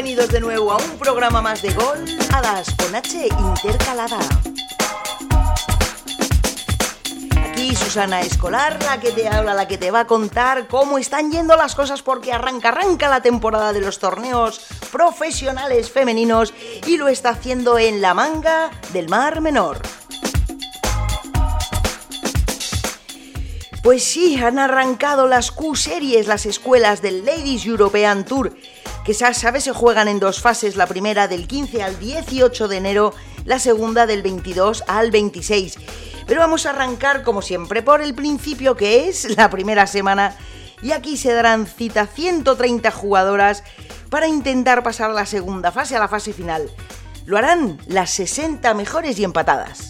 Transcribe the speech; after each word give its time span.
bienvenidos 0.00 0.30
de 0.30 0.40
nuevo 0.40 0.70
a 0.70 0.76
un 0.76 0.96
programa 0.96 1.42
más 1.42 1.60
de 1.60 1.72
Gol 1.72 2.04
Hadas 2.32 2.72
con 2.76 2.94
H 2.94 3.26
intercalada. 3.36 4.20
Aquí 7.50 7.74
Susana 7.74 8.20
Escolar, 8.20 8.80
la 8.84 9.00
que 9.00 9.10
te 9.10 9.26
habla, 9.26 9.54
la 9.54 9.66
que 9.66 9.76
te 9.76 9.90
va 9.90 10.00
a 10.00 10.06
contar 10.06 10.68
cómo 10.68 10.98
están 10.98 11.32
yendo 11.32 11.56
las 11.56 11.74
cosas 11.74 12.02
porque 12.02 12.32
arranca, 12.32 12.68
arranca 12.68 13.08
la 13.08 13.22
temporada 13.22 13.72
de 13.72 13.80
los 13.80 13.98
torneos 13.98 14.60
profesionales 14.92 15.90
femeninos 15.90 16.54
y 16.86 16.96
lo 16.96 17.08
está 17.08 17.30
haciendo 17.30 17.76
en 17.76 18.00
la 18.00 18.14
manga 18.14 18.70
del 18.92 19.08
Mar 19.08 19.40
Menor. 19.40 19.82
Pues 23.82 24.04
sí, 24.04 24.36
han 24.36 24.60
arrancado 24.60 25.26
las 25.26 25.50
Q-Series, 25.50 26.28
las 26.28 26.46
escuelas 26.46 27.02
del 27.02 27.24
Ladies 27.24 27.66
European 27.66 28.24
Tour 28.24 28.54
que 29.08 29.14
sabes 29.14 29.64
se 29.64 29.72
juegan 29.72 30.06
en 30.06 30.20
dos 30.20 30.42
fases, 30.42 30.76
la 30.76 30.86
primera 30.86 31.28
del 31.28 31.48
15 31.48 31.82
al 31.82 31.98
18 31.98 32.68
de 32.68 32.76
enero, 32.76 33.14
la 33.46 33.58
segunda 33.58 34.04
del 34.04 34.20
22 34.20 34.84
al 34.86 35.10
26. 35.10 35.78
Pero 36.26 36.42
vamos 36.42 36.66
a 36.66 36.70
arrancar 36.70 37.22
como 37.22 37.40
siempre 37.40 37.80
por 37.80 38.02
el 38.02 38.14
principio 38.14 38.76
que 38.76 39.08
es 39.08 39.34
la 39.38 39.48
primera 39.48 39.86
semana 39.86 40.36
y 40.82 40.92
aquí 40.92 41.16
se 41.16 41.32
darán 41.32 41.66
cita 41.66 42.06
130 42.06 42.90
jugadoras 42.90 43.64
para 44.10 44.28
intentar 44.28 44.82
pasar 44.82 45.08
la 45.12 45.24
segunda 45.24 45.72
fase, 45.72 45.96
a 45.96 46.00
la 46.00 46.08
fase 46.08 46.34
final. 46.34 46.70
Lo 47.24 47.38
harán 47.38 47.80
las 47.86 48.10
60 48.10 48.74
mejores 48.74 49.18
y 49.18 49.24
empatadas. 49.24 49.88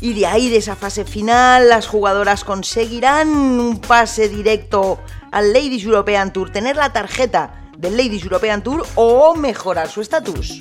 Y 0.00 0.14
de 0.14 0.26
ahí, 0.26 0.48
de 0.48 0.58
esa 0.58 0.76
fase 0.76 1.04
final, 1.04 1.68
las 1.68 1.88
jugadoras 1.88 2.44
conseguirán 2.44 3.28
un 3.28 3.80
pase 3.80 4.28
directo 4.28 5.00
al 5.32 5.52
Ladies 5.52 5.84
European 5.84 6.32
Tour, 6.32 6.50
tener 6.50 6.76
la 6.76 6.92
tarjeta 6.92 7.70
del 7.76 7.96
Ladies 7.96 8.22
European 8.22 8.62
Tour 8.62 8.86
o 8.94 9.34
mejorar 9.34 9.88
su 9.88 10.00
estatus. 10.00 10.60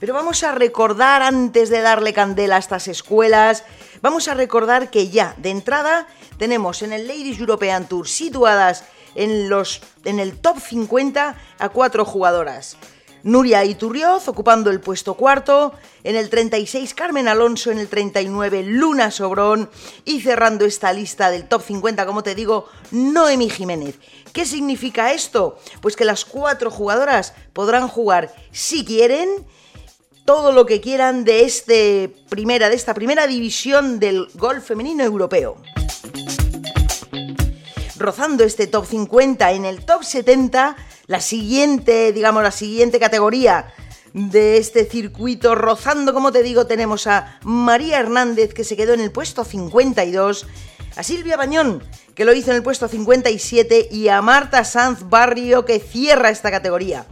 Pero 0.00 0.14
vamos 0.14 0.42
a 0.42 0.52
recordar, 0.52 1.22
antes 1.22 1.68
de 1.68 1.80
darle 1.80 2.12
candela 2.12 2.56
a 2.56 2.58
estas 2.58 2.88
escuelas, 2.88 3.64
vamos 4.00 4.28
a 4.28 4.34
recordar 4.34 4.90
que 4.90 5.10
ya, 5.10 5.34
de 5.36 5.50
entrada, 5.50 6.08
tenemos 6.38 6.82
en 6.82 6.92
el 6.92 7.06
Ladies 7.06 7.38
European 7.38 7.86
Tour 7.86 8.08
situadas 8.08 8.84
en, 9.14 9.48
los, 9.48 9.82
en 10.04 10.18
el 10.18 10.38
top 10.38 10.58
50 10.58 11.36
a 11.58 11.68
cuatro 11.68 12.04
jugadoras. 12.04 12.76
Nuria 13.24 13.64
Iturrioz 13.64 14.28
ocupando 14.28 14.70
el 14.70 14.80
puesto 14.80 15.14
cuarto, 15.14 15.72
en 16.04 16.16
el 16.16 16.28
36 16.28 16.94
Carmen 16.94 17.28
Alonso, 17.28 17.70
en 17.70 17.78
el 17.78 17.88
39 17.88 18.64
Luna 18.64 19.10
Sobrón 19.10 19.70
y 20.04 20.20
cerrando 20.20 20.64
esta 20.64 20.92
lista 20.92 21.30
del 21.30 21.46
top 21.46 21.62
50, 21.62 22.04
como 22.06 22.22
te 22.22 22.34
digo, 22.34 22.68
Noemi 22.90 23.48
Jiménez. 23.48 23.98
¿Qué 24.32 24.44
significa 24.46 25.12
esto? 25.12 25.58
Pues 25.80 25.94
que 25.94 26.04
las 26.04 26.24
cuatro 26.24 26.70
jugadoras 26.70 27.34
podrán 27.52 27.88
jugar 27.88 28.34
si 28.50 28.84
quieren 28.84 29.28
todo 30.24 30.52
lo 30.52 30.66
que 30.66 30.80
quieran 30.80 31.24
de, 31.24 31.44
este 31.44 32.14
primera, 32.28 32.68
de 32.68 32.76
esta 32.76 32.94
primera 32.94 33.26
división 33.26 33.98
del 33.98 34.28
golf 34.34 34.66
femenino 34.66 35.04
europeo 35.04 35.56
rozando 38.02 38.44
este 38.44 38.66
top 38.66 38.86
50 38.86 39.52
en 39.52 39.64
el 39.64 39.84
top 39.84 40.04
70 40.04 40.76
la 41.06 41.20
siguiente, 41.20 42.12
digamos, 42.12 42.42
la 42.42 42.50
siguiente 42.50 42.98
categoría 42.98 43.72
de 44.12 44.58
este 44.58 44.84
circuito 44.84 45.54
rozando, 45.54 46.12
como 46.12 46.32
te 46.32 46.42
digo, 46.42 46.66
tenemos 46.66 47.06
a 47.06 47.38
María 47.42 47.98
Hernández 47.98 48.52
que 48.52 48.64
se 48.64 48.76
quedó 48.76 48.92
en 48.92 49.00
el 49.00 49.10
puesto 49.10 49.44
52, 49.44 50.46
a 50.96 51.02
Silvia 51.02 51.36
Bañón 51.36 51.82
que 52.14 52.24
lo 52.24 52.34
hizo 52.34 52.50
en 52.50 52.56
el 52.56 52.62
puesto 52.62 52.88
57 52.88 53.88
y 53.90 54.08
a 54.08 54.20
Marta 54.20 54.64
Sanz 54.64 55.08
Barrio 55.08 55.64
que 55.64 55.80
cierra 55.80 56.30
esta 56.30 56.50
categoría. 56.50 57.06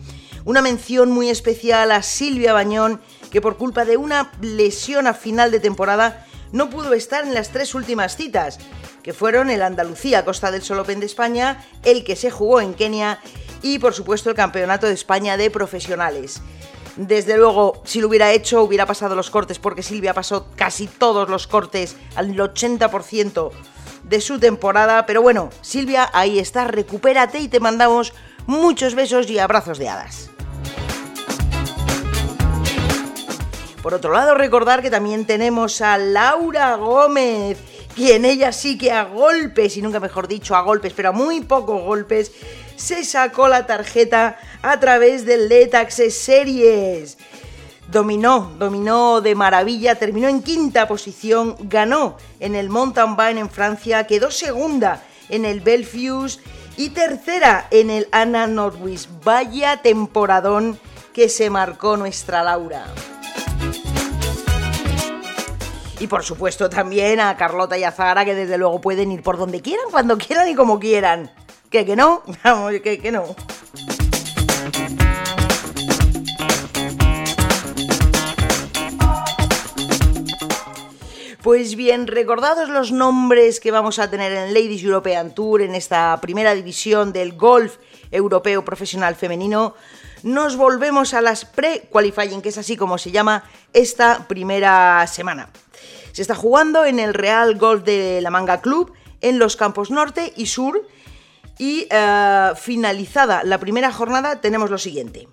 Una 0.45 0.63
mención 0.63 1.11
muy 1.11 1.31
especial 1.31 1.93
a 1.93 2.03
Silvia 2.03 2.53
Bañón 2.53 3.01
que 3.31 3.41
por 3.41 3.57
culpa 3.57 3.85
de 3.85 3.97
una 3.97 4.33
lesión 4.41 5.07
a 5.07 5.15
final 5.15 5.51
de 5.51 5.61
temporada 5.61 6.27
no 6.53 6.71
pudo 6.71 6.93
estar 6.95 7.25
en 7.25 7.35
las 7.35 7.51
tres 7.51 7.75
últimas 7.75 8.17
citas, 8.17 8.59
que 9.03 9.13
fueron 9.13 9.51
el 9.51 9.63
Andalucía 9.63 10.25
Costa 10.25 10.51
del 10.51 10.63
Sol 10.63 10.81
Open 10.81 11.01
de 11.01 11.07
España, 11.07 11.65
el 11.85 12.05
que 12.05 12.17
se 12.17 12.31
jugó 12.31 12.61
en 12.61 12.75
Kenia 12.75 13.21
y 13.63 13.79
por 13.79 13.95
supuesto 13.95 14.31
el 14.31 14.37
Campeonato 14.37 14.87
de 14.87 14.95
España 14.95 15.37
de 15.37 15.51
Profesionales. 15.51 16.41
Desde 16.97 17.39
luego, 17.39 17.83
si 17.85 18.01
lo 18.01 18.09
hubiera 18.09 18.33
hecho, 18.33 18.63
hubiera 18.63 18.87
pasado 18.87 19.15
los 19.15 19.31
cortes, 19.31 19.59
porque 19.59 19.83
Silvia 19.83 20.13
pasó 20.13 20.49
casi 20.57 20.87
todos 20.87 21.29
los 21.29 21.47
cortes, 21.47 21.97
al 22.17 22.37
80% 22.37 23.53
de 24.05 24.21
su 24.21 24.39
temporada. 24.39 25.07
Pero 25.07 25.23
bueno, 25.23 25.51
Silvia, 25.63 26.11
ahí 26.13 26.39
está, 26.39 26.65
recupérate 26.65 27.39
y 27.39 27.49
te 27.49 27.61
mandamos 27.61 28.13
muchos 28.47 28.95
besos 28.95 29.31
y 29.31 29.39
abrazos 29.39 29.79
de 29.79 29.89
hadas. 29.89 30.31
Por 33.83 33.95
otro 33.95 34.13
lado, 34.13 34.35
recordar 34.35 34.83
que 34.83 34.91
también 34.91 35.25
tenemos 35.25 35.81
a 35.81 35.97
Laura 35.97 36.77
Gómez, 36.77 37.57
quien 37.95 38.27
ella 38.27 38.53
sí 38.53 38.77
que 38.77 38.93
a 38.93 39.05
golpes, 39.05 39.77
y 39.77 39.83
nunca 39.83 40.01
mejor 40.01 40.29
dicho 40.29 40.55
a 40.55 40.61
golpes, 40.61 40.93
pero 40.95 41.09
a 41.09 41.13
muy 41.13 41.41
pocos 41.41 41.83
golpes, 41.83 42.31
se 42.77 43.05
sacó 43.05 43.49
la 43.49 43.67
tarjeta 43.67 44.39
a 44.61 44.79
través 44.81 45.25
del 45.25 45.49
Letax 45.49 46.03
Series. 46.13 47.17
Dominó, 47.91 48.53
dominó 48.59 49.23
de 49.23 49.35
maravilla, 49.35 49.95
terminó 49.95 50.29
en 50.29 50.43
quinta 50.43 50.87
posición, 50.87 51.57
ganó 51.61 52.19
en 52.39 52.55
el 52.55 52.69
Mountain 52.69 53.17
Bike 53.17 53.39
en 53.39 53.51
Francia, 53.51 54.07
quedó 54.07 54.31
segunda 54.31 55.03
en 55.31 55.45
el 55.47 55.61
Belfius 55.61 56.41
y 56.77 56.91
tercera 56.91 57.67
en 57.71 57.89
el 57.89 58.09
Anna 58.13 58.47
Norwis. 58.47 59.09
Vaya 59.25 59.79
temporadón 59.79 60.79
que 61.15 61.29
se 61.29 61.51
marcó 61.51 61.97
nuestra 61.97 62.43
Laura. 62.43 62.87
Y 66.01 66.07
por 66.07 66.25
supuesto 66.25 66.71
también 66.71 67.21
a 67.21 67.37
Carlota 67.37 67.77
y 67.77 67.85
a 67.85 67.93
Zara, 67.93 68.25
que 68.25 68.35
desde 68.35 68.57
luego 68.57 68.81
pueden 68.81 69.13
ir 69.13 69.23
por 69.23 69.37
donde 69.37 69.61
quieran, 69.61 69.85
cuando 69.91 70.17
quieran 70.17 70.49
y 70.49 70.55
como 70.55 70.81
quieran. 70.81 71.31
¿Que 71.69 71.85
que 71.85 71.95
no? 71.95 72.23
Vamos, 72.43 72.73
que, 72.83 72.99
que 72.99 73.13
no. 73.13 73.37
Pues 81.43 81.75
bien, 81.75 82.07
recordados 82.07 82.69
los 82.69 82.93
nombres 82.93 83.61
que 83.61 83.71
vamos 83.71 83.99
a 83.99 84.11
tener 84.11 84.31
en 84.33 84.53
Ladies 84.53 84.83
European 84.83 85.35
Tour, 85.35 85.63
en 85.63 85.75
esta 85.75 86.19
primera 86.21 86.55
división 86.55 87.15
del 87.15 87.35
golf 87.35 87.77
europeo 88.11 88.63
profesional 88.63 89.17
femenino, 89.17 89.75
nos 90.23 90.57
volvemos 90.57 91.15
a 91.15 91.23
las 91.23 91.47
pre-qualifying, 91.47 92.43
que 92.43 92.51
es 92.51 92.59
así 92.59 92.77
como 92.77 92.99
se 92.99 93.11
llama 93.11 93.45
esta 93.73 94.29
primera 94.29 95.07
semana. 95.07 95.49
Se 96.13 96.23
está 96.23 96.35
jugando 96.35 96.85
en 96.85 96.99
el 96.99 97.15
Real 97.15 97.57
Golf 97.57 97.85
de 97.85 98.21
la 98.21 98.31
Manga 98.31 98.61
Club, 98.61 98.93
en 99.21 99.39
los 99.39 99.57
campos 99.57 99.91
norte 99.91 100.33
y 100.37 100.47
sur, 100.47 100.87
y 101.59 101.87
eh, 101.91 102.53
finalizada 102.57 103.45
la 103.45 103.59
primera 103.59 103.93
jornada 103.93 104.41
tenemos 104.41 104.71
lo 104.71 104.79
siguiente. 104.79 105.29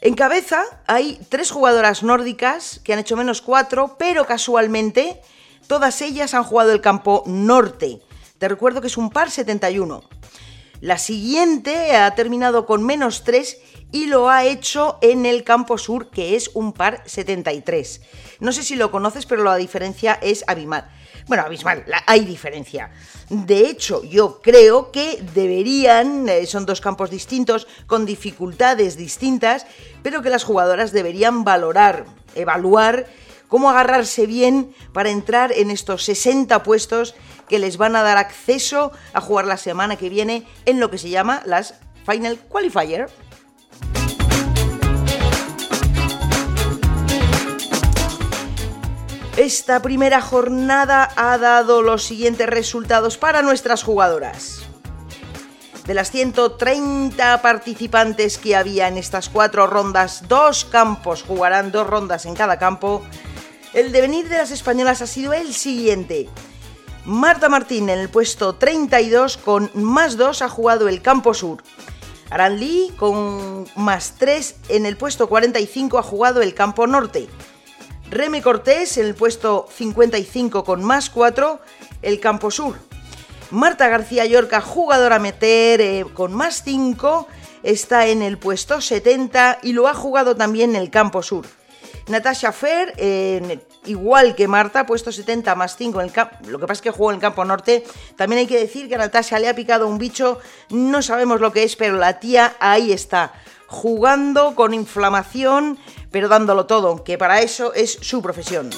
En 0.00 0.14
cabeza 0.14 0.62
hay 0.86 1.18
tres 1.30 1.50
jugadoras 1.50 2.02
nórdicas 2.02 2.80
que 2.84 2.92
han 2.92 2.98
hecho 2.98 3.16
menos 3.16 3.40
cuatro, 3.40 3.96
pero 3.98 4.26
casualmente 4.26 5.20
todas 5.66 6.02
ellas 6.02 6.34
han 6.34 6.44
jugado 6.44 6.72
el 6.72 6.82
campo 6.82 7.22
norte. 7.26 8.00
Te 8.36 8.48
recuerdo 8.48 8.82
que 8.82 8.88
es 8.88 8.98
un 8.98 9.08
par 9.08 9.30
71. 9.30 10.02
La 10.82 10.98
siguiente 10.98 11.96
ha 11.96 12.14
terminado 12.14 12.66
con 12.66 12.84
menos 12.84 13.24
3 13.24 13.56
y 13.94 14.06
lo 14.06 14.28
ha 14.28 14.44
hecho 14.44 14.98
en 15.02 15.24
el 15.24 15.44
campo 15.44 15.78
sur, 15.78 16.10
que 16.10 16.34
es 16.34 16.50
un 16.54 16.72
par 16.72 17.04
73. 17.06 18.00
No 18.40 18.50
sé 18.50 18.64
si 18.64 18.74
lo 18.74 18.90
conoces, 18.90 19.24
pero 19.24 19.44
la 19.44 19.54
diferencia 19.54 20.18
es 20.20 20.42
abismal. 20.48 20.90
Bueno, 21.28 21.44
abismal, 21.44 21.84
hay 22.04 22.24
diferencia. 22.24 22.90
De 23.30 23.68
hecho, 23.68 24.02
yo 24.02 24.40
creo 24.42 24.90
que 24.90 25.22
deberían, 25.32 26.28
eh, 26.28 26.44
son 26.46 26.66
dos 26.66 26.80
campos 26.80 27.08
distintos, 27.08 27.68
con 27.86 28.04
dificultades 28.04 28.96
distintas, 28.96 29.64
pero 30.02 30.22
que 30.22 30.30
las 30.30 30.42
jugadoras 30.42 30.90
deberían 30.90 31.44
valorar, 31.44 32.04
evaluar 32.34 33.06
cómo 33.46 33.70
agarrarse 33.70 34.26
bien 34.26 34.74
para 34.92 35.10
entrar 35.10 35.52
en 35.52 35.70
estos 35.70 36.02
60 36.02 36.64
puestos 36.64 37.14
que 37.48 37.60
les 37.60 37.76
van 37.76 37.94
a 37.94 38.02
dar 38.02 38.16
acceso 38.16 38.90
a 39.12 39.20
jugar 39.20 39.46
la 39.46 39.56
semana 39.56 39.94
que 39.94 40.08
viene 40.08 40.48
en 40.66 40.80
lo 40.80 40.90
que 40.90 40.98
se 40.98 41.10
llama 41.10 41.42
las 41.46 41.74
Final 42.04 42.40
Qualifier. 42.48 43.08
Esta 49.36 49.82
primera 49.82 50.20
jornada 50.20 51.10
ha 51.16 51.36
dado 51.38 51.82
los 51.82 52.04
siguientes 52.04 52.48
resultados 52.48 53.18
para 53.18 53.42
nuestras 53.42 53.82
jugadoras. 53.82 54.62
De 55.86 55.92
las 55.92 56.12
130 56.12 57.42
participantes 57.42 58.38
que 58.38 58.54
había 58.54 58.86
en 58.86 58.96
estas 58.96 59.28
cuatro 59.28 59.66
rondas, 59.66 60.28
dos 60.28 60.64
campos 60.64 61.24
jugarán 61.24 61.72
dos 61.72 61.84
rondas 61.84 62.26
en 62.26 62.36
cada 62.36 62.60
campo. 62.60 63.02
El 63.72 63.90
devenir 63.90 64.28
de 64.28 64.36
las 64.36 64.52
españolas 64.52 65.02
ha 65.02 65.08
sido 65.08 65.32
el 65.32 65.52
siguiente. 65.52 66.28
Marta 67.04 67.48
Martín 67.48 67.88
en 67.90 67.98
el 67.98 68.10
puesto 68.10 68.54
32 68.54 69.36
con 69.38 69.68
más 69.74 70.16
2 70.16 70.42
ha 70.42 70.48
jugado 70.48 70.86
el 70.88 71.02
campo 71.02 71.34
sur. 71.34 71.60
Aran 72.30 72.60
Lee 72.60 72.94
con 72.96 73.66
más 73.74 74.14
3 74.16 74.54
en 74.68 74.86
el 74.86 74.96
puesto 74.96 75.28
45 75.28 75.98
ha 75.98 76.02
jugado 76.04 76.40
el 76.40 76.54
campo 76.54 76.86
norte. 76.86 77.28
Remy 78.10 78.42
Cortés 78.42 78.98
en 78.98 79.06
el 79.06 79.14
puesto 79.14 79.68
55 79.72 80.64
con 80.64 80.84
más 80.84 81.10
4 81.10 81.60
el 82.02 82.20
campo 82.20 82.50
sur. 82.50 82.76
Marta 83.50 83.88
García 83.88 84.24
Yorca, 84.26 84.60
jugadora 84.60 85.18
meter 85.18 85.80
eh, 85.80 86.04
con 86.12 86.32
más 86.32 86.62
5, 86.64 87.28
está 87.62 88.06
en 88.06 88.22
el 88.22 88.38
puesto 88.38 88.80
70 88.80 89.60
y 89.62 89.72
lo 89.72 89.88
ha 89.88 89.94
jugado 89.94 90.36
también 90.36 90.70
en 90.70 90.82
el 90.82 90.90
campo 90.90 91.22
sur. 91.22 91.46
Natasha 92.08 92.52
Fer, 92.52 92.92
igual 93.86 94.34
que 94.34 94.46
Marta, 94.46 94.84
puesto 94.84 95.10
70 95.10 95.54
más 95.54 95.76
5 95.76 96.00
en 96.00 96.06
el 96.06 96.12
campo. 96.12 96.36
Lo 96.48 96.58
que 96.58 96.66
pasa 96.66 96.78
es 96.78 96.82
que 96.82 96.90
jugó 96.90 97.10
en 97.10 97.16
el 97.16 97.20
campo 97.20 97.44
norte. 97.44 97.84
También 98.16 98.40
hay 98.40 98.46
que 98.46 98.58
decir 98.58 98.88
que 98.88 98.96
a 98.96 98.98
Natasha 98.98 99.38
le 99.38 99.48
ha 99.48 99.54
picado 99.54 99.88
un 99.88 99.96
bicho, 99.96 100.38
no 100.70 101.00
sabemos 101.00 101.40
lo 101.40 101.52
que 101.52 101.62
es, 101.62 101.76
pero 101.76 101.96
la 101.96 102.20
tía 102.20 102.56
ahí 102.60 102.92
está, 102.92 103.32
jugando 103.66 104.54
con 104.54 104.74
inflamación, 104.74 105.78
pero 106.14 106.28
dándolo 106.28 106.66
todo, 106.66 107.02
que 107.02 107.18
para 107.18 107.40
eso 107.40 107.74
es 107.74 107.98
su 108.00 108.22
profesión. 108.22 108.70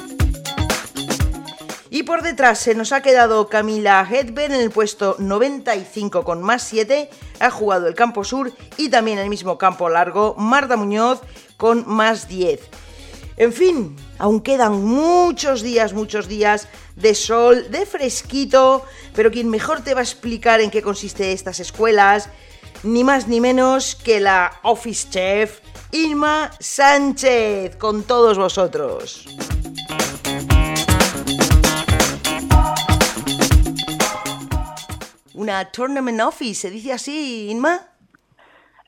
Y 1.90 2.04
por 2.04 2.22
detrás 2.22 2.60
se 2.60 2.74
nos 2.74 2.92
ha 2.92 3.02
quedado 3.02 3.50
Camila 3.50 4.08
Hedberg 4.10 4.54
en 4.54 4.62
el 4.62 4.70
puesto 4.70 5.16
95 5.18 6.24
con 6.24 6.42
más 6.42 6.62
7, 6.62 7.10
ha 7.38 7.50
jugado 7.50 7.88
el 7.88 7.94
campo 7.94 8.24
sur 8.24 8.54
y 8.78 8.88
también 8.88 9.18
el 9.18 9.28
mismo 9.28 9.58
campo 9.58 9.90
largo, 9.90 10.34
Marta 10.38 10.78
Muñoz 10.78 11.20
con 11.58 11.86
más 11.86 12.26
10. 12.26 12.58
En 13.36 13.52
fin, 13.52 13.96
aún 14.16 14.40
quedan 14.40 14.82
muchos 14.82 15.60
días, 15.60 15.92
muchos 15.92 16.28
días 16.28 16.68
de 16.94 17.14
sol, 17.14 17.70
de 17.70 17.84
fresquito, 17.84 18.82
pero 19.14 19.30
quien 19.30 19.50
mejor 19.50 19.82
te 19.82 19.92
va 19.92 20.00
a 20.00 20.04
explicar 20.04 20.62
en 20.62 20.70
qué 20.70 20.80
consiste 20.80 21.32
estas 21.32 21.60
escuelas, 21.60 22.30
ni 22.82 23.04
más 23.04 23.28
ni 23.28 23.42
menos 23.42 23.94
que 23.94 24.20
la 24.20 24.58
Office 24.62 25.10
Chef 25.10 25.60
Irma 25.96 26.50
Sánchez, 26.60 27.76
con 27.76 28.02
todos 28.02 28.36
vosotros. 28.36 29.24
Una 35.34 35.64
Tournament 35.70 36.20
Office, 36.20 36.68
¿se 36.68 36.70
dice 36.70 36.92
así, 36.92 37.48
Inma? 37.50 37.80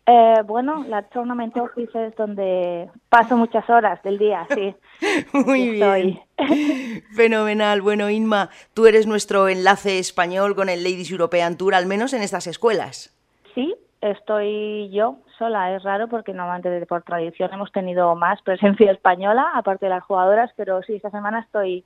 Eh, 0.04 0.42
bueno, 0.44 0.84
la 0.86 1.02
Tournament 1.02 1.56
Office 1.56 2.08
es 2.08 2.14
donde 2.16 2.90
paso 3.08 3.38
muchas 3.38 3.68
horas 3.70 4.02
del 4.02 4.18
día, 4.18 4.46
sí. 4.54 4.74
Muy 5.32 5.70
bien. 5.70 6.20
Fenomenal. 7.16 7.80
Bueno, 7.80 8.10
Inma, 8.10 8.50
tú 8.74 8.84
eres 8.84 9.06
nuestro 9.06 9.48
enlace 9.48 9.98
español 9.98 10.54
con 10.54 10.68
el 10.68 10.84
Ladies 10.84 11.10
European 11.10 11.56
Tour, 11.56 11.74
al 11.74 11.86
menos 11.86 12.12
en 12.12 12.20
estas 12.20 12.46
escuelas. 12.46 13.16
Sí, 13.54 13.74
estoy 14.00 14.90
yo 14.90 15.18
sola. 15.38 15.74
Es 15.74 15.82
raro 15.82 16.08
porque 16.08 16.32
normalmente 16.32 16.86
por 16.86 17.02
tradición 17.02 17.52
hemos 17.52 17.72
tenido 17.72 18.14
más 18.14 18.40
presencia 18.42 18.90
española, 18.92 19.50
aparte 19.54 19.86
de 19.86 19.90
las 19.90 20.04
jugadoras, 20.04 20.50
pero 20.56 20.82
sí, 20.82 20.94
esta 20.96 21.10
semana 21.10 21.40
estoy 21.40 21.84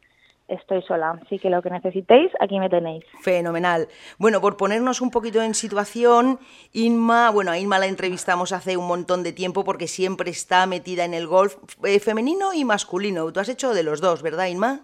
estoy 0.48 0.82
sola. 0.82 1.18
Así 1.24 1.38
que 1.38 1.50
lo 1.50 1.62
que 1.62 1.70
necesitéis, 1.70 2.30
aquí 2.40 2.58
me 2.58 2.68
tenéis. 2.68 3.04
Fenomenal. 3.22 3.88
Bueno, 4.18 4.40
por 4.40 4.56
ponernos 4.56 5.00
un 5.00 5.10
poquito 5.10 5.42
en 5.42 5.54
situación, 5.54 6.38
Inma, 6.72 7.30
bueno, 7.30 7.50
a 7.52 7.58
Inma 7.58 7.78
la 7.78 7.86
entrevistamos 7.86 8.52
hace 8.52 8.76
un 8.76 8.86
montón 8.86 9.22
de 9.22 9.32
tiempo 9.32 9.64
porque 9.64 9.86
siempre 9.86 10.30
está 10.30 10.66
metida 10.66 11.04
en 11.04 11.14
el 11.14 11.26
golf 11.26 11.56
eh, 11.84 12.00
femenino 12.00 12.52
y 12.54 12.64
masculino. 12.64 13.32
Tú 13.32 13.40
has 13.40 13.48
hecho 13.48 13.72
de 13.72 13.82
los 13.82 14.00
dos, 14.00 14.22
¿verdad, 14.22 14.46
Inma? 14.46 14.80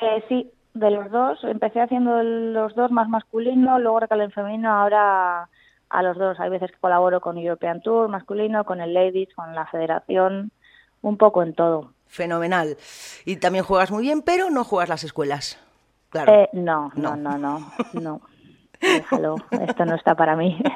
Eh, 0.00 0.24
sí, 0.28 0.50
de 0.74 0.90
los 0.90 1.10
dos. 1.10 1.42
Empecé 1.44 1.80
haciendo 1.80 2.22
los 2.22 2.74
dos 2.74 2.90
más 2.90 3.08
masculino, 3.08 3.78
luego 3.78 4.00
recalé 4.00 4.24
en 4.24 4.32
femenino, 4.32 4.72
ahora 4.72 5.48
a 5.90 6.02
los 6.02 6.16
dos. 6.16 6.38
Hay 6.40 6.50
veces 6.50 6.70
que 6.70 6.78
colaboro 6.78 7.20
con 7.20 7.38
European 7.38 7.80
Tour 7.80 8.08
masculino, 8.08 8.64
con 8.64 8.80
el 8.80 8.94
Ladies, 8.94 9.34
con 9.34 9.54
la 9.54 9.66
federación, 9.66 10.50
un 11.02 11.16
poco 11.16 11.42
en 11.42 11.54
todo 11.54 11.92
fenomenal. 12.08 12.76
Y 13.24 13.36
también 13.36 13.64
juegas 13.64 13.90
muy 13.90 14.02
bien, 14.02 14.22
pero 14.22 14.50
no 14.50 14.64
juegas 14.64 14.88
las 14.88 15.04
escuelas. 15.04 15.58
Claro. 16.10 16.32
Eh, 16.32 16.48
no, 16.52 16.90
no, 16.94 17.16
no, 17.16 17.38
no, 17.38 17.72
no. 17.92 18.20
Déjalo, 18.80 19.36
esto 19.50 19.84
no 19.84 19.94
está 19.94 20.14
para 20.14 20.36
mí. 20.36 20.58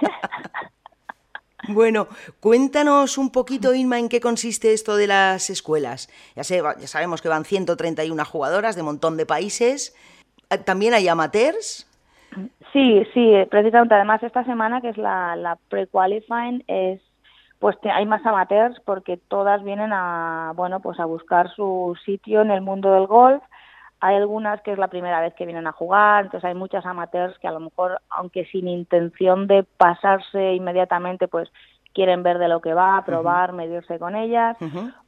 Bueno, 1.68 2.08
cuéntanos 2.40 3.18
un 3.18 3.30
poquito, 3.30 3.74
Inma, 3.74 3.98
en 3.98 4.08
qué 4.08 4.18
consiste 4.18 4.72
esto 4.72 4.96
de 4.96 5.06
las 5.06 5.50
escuelas. 5.50 6.08
Ya, 6.34 6.42
sé, 6.42 6.62
ya 6.80 6.86
sabemos 6.86 7.20
que 7.20 7.28
van 7.28 7.44
131 7.44 8.24
jugadoras 8.24 8.74
de 8.74 8.80
un 8.80 8.86
montón 8.86 9.18
de 9.18 9.26
países. 9.26 9.94
Eh, 10.48 10.56
¿También 10.56 10.94
hay 10.94 11.06
amateurs? 11.06 11.86
Sí, 12.72 13.04
sí, 13.12 13.34
precisamente. 13.50 13.94
Además, 13.94 14.22
esta 14.22 14.44
semana, 14.44 14.80
que 14.80 14.90
es 14.90 14.96
la, 14.96 15.36
la 15.36 15.56
pre-qualifying, 15.68 16.64
es 16.66 17.00
pues 17.60 17.76
hay 17.92 18.06
más 18.06 18.24
amateurs 18.24 18.80
porque 18.84 19.18
todas 19.18 19.62
vienen 19.62 19.92
a 19.92 20.52
bueno 20.56 20.80
pues 20.80 20.98
a 20.98 21.04
buscar 21.04 21.50
su 21.54 21.94
sitio 22.04 22.40
en 22.40 22.50
el 22.50 22.62
mundo 22.62 22.92
del 22.94 23.06
golf 23.06 23.42
hay 24.00 24.16
algunas 24.16 24.62
que 24.62 24.72
es 24.72 24.78
la 24.78 24.88
primera 24.88 25.20
vez 25.20 25.34
que 25.34 25.44
vienen 25.44 25.66
a 25.66 25.72
jugar 25.72 26.24
entonces 26.24 26.48
hay 26.48 26.54
muchas 26.54 26.86
amateurs 26.86 27.38
que 27.38 27.48
a 27.48 27.52
lo 27.52 27.60
mejor 27.60 28.00
aunque 28.08 28.46
sin 28.46 28.66
intención 28.66 29.46
de 29.46 29.62
pasarse 29.76 30.54
inmediatamente 30.54 31.28
pues 31.28 31.52
quieren 31.92 32.22
ver 32.22 32.38
de 32.38 32.48
lo 32.48 32.60
que 32.60 32.74
va, 32.74 33.02
probar, 33.04 33.52
medirse 33.52 33.98
con 33.98 34.14
ellas, 34.14 34.56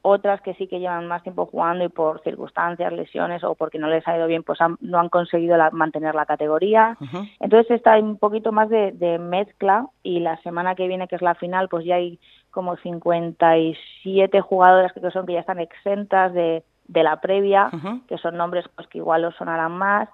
otras 0.02 0.40
que 0.40 0.55
sí 0.55 0.67
que 0.67 0.81
llevan 0.81 1.06
más 1.06 1.23
tiempo 1.23 1.46
jugando 1.46 1.84
y 1.84 1.88
por 1.88 2.23
circunstancias, 2.23 2.93
lesiones 2.93 3.44
o 3.44 3.55
porque 3.55 3.79
no 3.79 3.88
les 3.88 4.06
ha 4.08 4.17
ido 4.17 4.26
bien, 4.26 4.43
pues 4.43 4.58
no 4.81 4.99
han 4.99 5.08
conseguido 5.08 5.56
mantener 5.73 6.14
la 6.14 6.26
categoría. 6.26 6.96
Entonces 7.40 7.70
está 7.70 7.99
un 7.99 8.19
poquito 8.19 8.52
más 8.52 8.69
de, 8.69 8.93
de, 8.93 9.19
mezcla 9.19 9.87
y 10.02 10.20
la 10.20 10.37
semana 10.43 10.75
que 10.75 10.88
viene, 10.88 11.08
que 11.08 11.17
es 11.17 11.23
la 11.23 11.34
final, 11.34 11.69
pues 11.69 11.84
ya 11.84 11.96
hay 11.96 12.19
como 12.50 12.76
57 12.76 14.40
jugadoras 14.40 14.93
que 14.93 15.11
son 15.11 15.26
que 15.26 15.35
ya 15.35 15.40
están 15.40 15.61
exentas 15.61 16.32
de, 16.35 16.64
de 16.88 17.02
la 17.02 17.20
previa, 17.20 17.70
que 18.08 18.19
son 18.19 18.37
nombres 18.37 18.67
pues 18.75 18.87
que 18.88 18.99
igual 18.99 19.25
os 19.25 19.35
sonarán 19.37 19.73
más, 19.73 20.08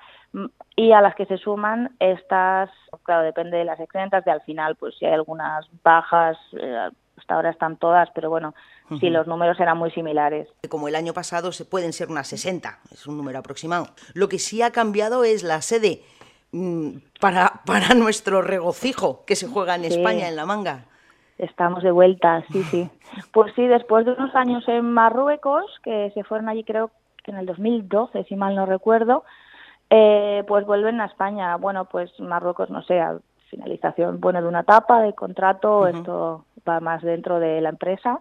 y 0.77 0.93
a 0.93 1.01
las 1.01 1.15
que 1.15 1.27
se 1.27 1.39
suman 1.39 1.97
estas, 1.99 2.71
claro, 3.03 3.25
depende 3.25 3.57
de 3.57 3.65
las 3.65 3.81
exentas, 3.81 4.25
de 4.25 4.31
al 4.31 4.43
final, 4.43 4.77
pues 4.77 4.97
si 4.99 5.07
hay 5.07 5.15
algunas 5.15 5.67
bajas, 5.83 6.37
eh, 6.53 6.89
hasta 7.17 7.35
ahora 7.35 7.51
están 7.51 7.77
todas, 7.77 8.09
pero 8.15 8.31
bueno, 8.31 8.55
si 9.01 9.11
los 9.11 9.27
números 9.27 9.59
eran 9.61 9.77
muy 9.77 9.91
similares. 9.91 10.49
Como 10.69 10.89
el 10.89 10.95
año 10.95 11.13
pasado 11.13 11.53
se 11.53 11.65
pueden 11.65 11.93
ser 11.93 12.09
unas 12.09 12.29
60, 12.29 12.79
es 12.93 13.07
un 13.07 13.17
número 13.17 13.41
aproximado. 13.41 13.89
Lo 14.15 14.29
que 14.29 14.39
sí 14.39 14.63
ha 14.63 14.71
cambiado 14.71 15.25
es 15.25 15.43
la 15.43 15.61
sede 15.61 16.03
mm, 16.53 16.99
para, 17.21 17.61
para 17.67 17.95
nuestro 17.95 18.41
regocijo 18.41 19.25
que 19.27 19.37
se 19.37 19.49
juega 19.49 19.75
en 19.75 19.85
España, 19.85 20.29
en 20.29 20.37
la 20.37 20.47
manga. 20.47 20.85
Estamos 21.39 21.83
de 21.83 21.91
vuelta, 21.91 22.45
sí, 22.53 22.63
sí. 22.65 22.91
Pues 23.33 23.53
sí, 23.57 23.67
después 23.67 24.05
de 24.05 24.13
unos 24.13 24.35
años 24.35 24.63
en 24.69 24.93
Marruecos, 24.93 25.65
que 25.83 26.11
se 26.15 26.25
fueron 26.25 26.49
allí 26.49 26.63
creo 26.63 26.91
que 27.25 27.31
en 27.31 27.39
el 27.39 27.47
2012, 27.47 28.25
si 28.25 28.37
mal 28.37 28.55
no 28.55 28.67
recuerdo, 28.67 29.25
eh, 29.91 30.45
pues 30.47 30.67
vuelven 30.67 31.01
a 31.01 31.07
España. 31.07 31.57
Bueno, 31.57 31.87
pues 31.87 32.11
Marruecos, 32.21 32.71
no 32.71 32.83
sé, 32.83 33.01
a 33.01 33.19
finalización 33.49 34.21
bueno 34.21 34.43
de 34.43 34.49
una 34.49 34.61
etapa 34.61 35.01
de 35.01 35.15
contrato, 35.15 35.87
esto 35.87 36.45
va 36.69 36.81
más 36.81 37.03
dentro 37.03 37.41
de 37.41 37.61
la 37.61 37.71
empresa. 37.71 38.21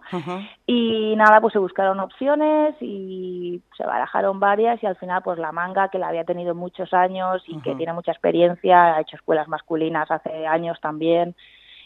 Y 0.66 1.14
nada, 1.16 1.40
pues 1.40 1.52
se 1.52 1.58
buscaron 1.58 2.00
opciones 2.00 2.74
y 2.80 3.60
se 3.76 3.84
barajaron 3.84 4.40
varias 4.40 4.82
y 4.82 4.86
al 4.86 4.96
final 4.96 5.22
pues 5.22 5.38
la 5.38 5.52
manga 5.52 5.88
que 5.88 5.98
la 5.98 6.08
había 6.08 6.24
tenido 6.24 6.54
muchos 6.54 6.94
años 6.94 7.42
y 7.46 7.60
que 7.60 7.74
tiene 7.74 7.92
mucha 7.92 8.12
experiencia, 8.12 8.96
ha 8.96 9.00
hecho 9.00 9.16
escuelas 9.16 9.48
masculinas 9.48 10.10
hace 10.10 10.46
años 10.46 10.80
también. 10.80 11.34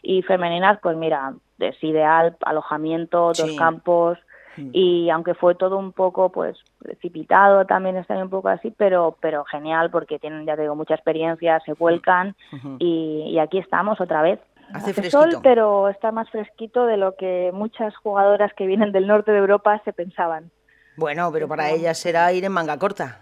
Y 0.05 0.23
femeninas, 0.23 0.79
pues 0.83 0.97
mira, 0.97 1.35
es 1.59 1.83
ideal, 1.83 2.37
alojamiento, 2.45 3.33
dos 3.33 3.57
campos, 3.57 4.19
mm. 4.57 4.71
y 4.73 5.11
aunque 5.11 5.35
fue 5.35 5.55
todo 5.55 5.79
un 5.79 5.93
poco 5.93 6.31
pues 6.31 6.57
precipitado 6.79 7.65
también 7.67 7.97
está 7.97 8.17
un 8.17 8.31
poco 8.31 8.49
así 8.49 8.73
pero 8.77 9.17
pero 9.21 9.45
genial 9.45 9.91
porque 9.91 10.19
tienen 10.19 10.47
ya 10.47 10.57
tengo 10.57 10.75
mucha 10.75 10.95
experiencia 10.95 11.61
se 11.65 11.73
vuelcan 11.75 12.35
y, 12.79 13.39
aquí 13.39 13.59
estamos 13.59 14.01
otra 14.01 14.23
vez. 14.23 14.41
Hace, 14.73 15.11
sol 15.11 15.39
pero 15.43 15.89
está 15.89 16.13
más 16.13 16.31
fresquito 16.31 16.87
de 16.87 16.97
lo 16.97 17.15
que 17.17 17.51
muchas 17.53 17.95
jugadoras 17.97 18.53
que 18.55 18.67
vienen 18.67 18.93
del 18.93 19.07
norte 19.07 19.33
de 19.33 19.39
Europa 19.39 19.81
se 19.85 19.93
pensaban. 19.93 20.51
Bueno 20.97 21.31
pero 21.33 21.49
para 21.49 21.71
ellas 21.71 21.99
será 21.99 22.33
ir 22.33 22.45
en 22.45 22.53
manga 22.53 22.79
corta. 22.79 23.21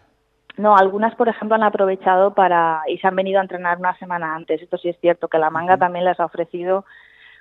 No, 0.56 0.76
algunas, 0.76 1.14
por 1.14 1.26
ejemplo, 1.28 1.54
han 1.54 1.62
aprovechado 1.62 2.34
para 2.34 2.82
y 2.86 2.98
se 2.98 3.06
han 3.06 3.16
venido 3.16 3.38
a 3.38 3.42
entrenar 3.42 3.78
una 3.78 3.96
semana 3.98 4.34
antes. 4.34 4.60
Esto 4.60 4.76
sí 4.76 4.90
es 4.90 5.00
cierto, 5.00 5.28
que 5.28 5.38
la 5.38 5.48
manga 5.48 5.78
también 5.78 6.04
les 6.04 6.20
ha 6.20 6.26
ofrecido 6.26 6.84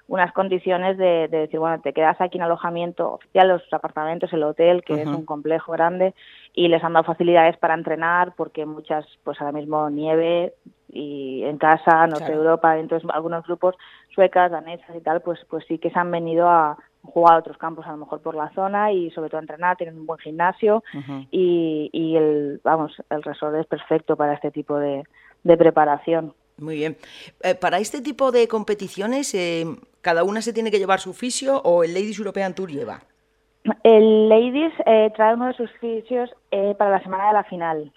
unas 0.10 0.34
condiciones 0.34 0.98
de, 0.98 1.28
decir, 1.28 1.60
bueno, 1.60 1.80
te 1.82 1.94
quedas 1.94 2.20
aquí 2.20 2.40
en 2.40 2.44
alojamiento 2.44 3.14
oficial, 3.14 3.48
los 3.48 3.62
apartamentos, 3.72 4.34
el 4.34 4.44
hotel, 4.44 4.84
que 4.84 5.04
es 5.04 5.08
un 5.08 5.24
complejo 5.24 5.72
grande, 5.72 6.16
y 6.54 6.68
les 6.68 6.84
han 6.84 6.94
dado 6.94 7.06
facilidades 7.06 7.58
para 7.58 7.76
entrenar, 7.76 8.34
porque 8.36 8.66
muchas, 8.66 9.06
pues 9.24 9.40
ahora 9.40 9.54
mismo 9.54 9.90
nieve 9.92 10.54
y 10.92 11.44
en 11.44 11.60
casa, 11.60 12.08
norte 12.08 12.26
de 12.26 12.34
Europa, 12.34 12.80
entonces 12.80 13.08
algunos 13.14 13.46
grupos 13.46 13.76
suecas, 14.16 14.52
danesas 14.52 14.96
y 14.96 15.02
tal, 15.02 15.22
pues, 15.22 15.40
pues 15.48 15.64
sí 15.68 15.78
que 15.78 15.92
se 15.92 16.00
han 16.00 16.10
venido 16.10 16.50
a, 16.50 16.76
jugar 17.04 17.36
a 17.36 17.40
otros 17.40 17.58
campos 17.58 17.86
a 17.86 17.92
lo 17.92 17.98
mejor 17.98 18.22
por 18.22 18.36
la 18.36 18.50
zona 18.50 18.92
y 18.92 19.12
sobre 19.12 19.30
todo 19.30 19.38
a 19.38 19.42
entrenar, 19.42 19.78
tienen 19.78 20.00
un 20.00 20.06
buen 20.06 20.20
gimnasio 20.20 20.84
y, 21.32 21.90
y 21.94 22.16
el, 22.18 22.60
vamos, 22.64 22.94
el 23.10 23.24
resort 23.24 23.56
es 23.56 23.68
perfecto 23.68 24.18
para 24.18 24.34
este 24.34 24.52
tipo 24.52 24.78
de, 24.78 25.04
de 25.44 25.58
preparación. 25.58 26.34
Muy 26.62 26.76
bien. 26.76 26.98
Eh, 27.42 27.56
para 27.56 27.80
este 27.80 28.02
tipo 28.02 28.32
de 28.32 28.48
competiciones, 28.48 29.34
eh, 29.34 29.66
¿cada 30.02 30.24
una 30.24 30.42
se 30.42 30.54
tiene 30.54 30.72
que 30.72 30.80
llevar 30.80 31.00
su 31.00 31.14
fisio 31.14 31.62
o 31.64 31.84
el 31.84 31.94
Ladies 31.94 32.20
European 32.20 32.54
Tour 32.54 32.70
lleva? 32.70 33.02
El 33.84 34.30
Ladies 34.30 34.74
eh, 34.86 35.12
trae 35.16 35.36
uno 35.36 35.48
de 35.48 35.54
sus 35.54 35.72
fisios 35.80 36.30
para 36.78 36.92
la 36.92 37.04
semana 37.04 37.28
de 37.28 37.34
la 37.34 37.44
final. 37.44 37.92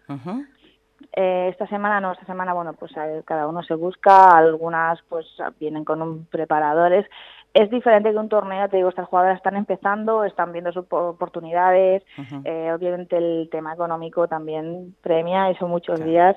esta 1.13 1.67
semana 1.69 2.01
no, 2.01 2.13
esta 2.13 2.27
semana, 2.27 2.53
bueno, 2.53 2.75
pues 2.75 2.93
cada 3.25 3.47
uno 3.47 3.63
se 3.63 3.75
busca, 3.75 4.37
algunas 4.37 5.01
pues 5.09 5.27
vienen 5.59 5.85
con 5.85 6.03
un 6.03 6.27
preparadores. 6.27 7.07
Es 7.55 7.71
diferente 7.71 8.11
que 8.11 8.17
un 8.17 8.31
torneo, 8.31 8.69
te 8.69 8.79
digo, 8.79 8.89
estas 8.89 9.09
jugadoras 9.09 9.37
están 9.37 9.57
empezando, 9.57 10.25
están 10.25 10.53
viendo 10.53 10.73
sus 10.73 10.87
oportunidades, 10.91 12.03
obviamente 12.19 13.17
el 13.17 13.49
tema 13.51 13.75
económico 13.75 14.27
también 14.27 14.95
premia, 15.03 15.51
eso 15.51 15.69
muchos 15.69 16.03
días. 16.03 16.37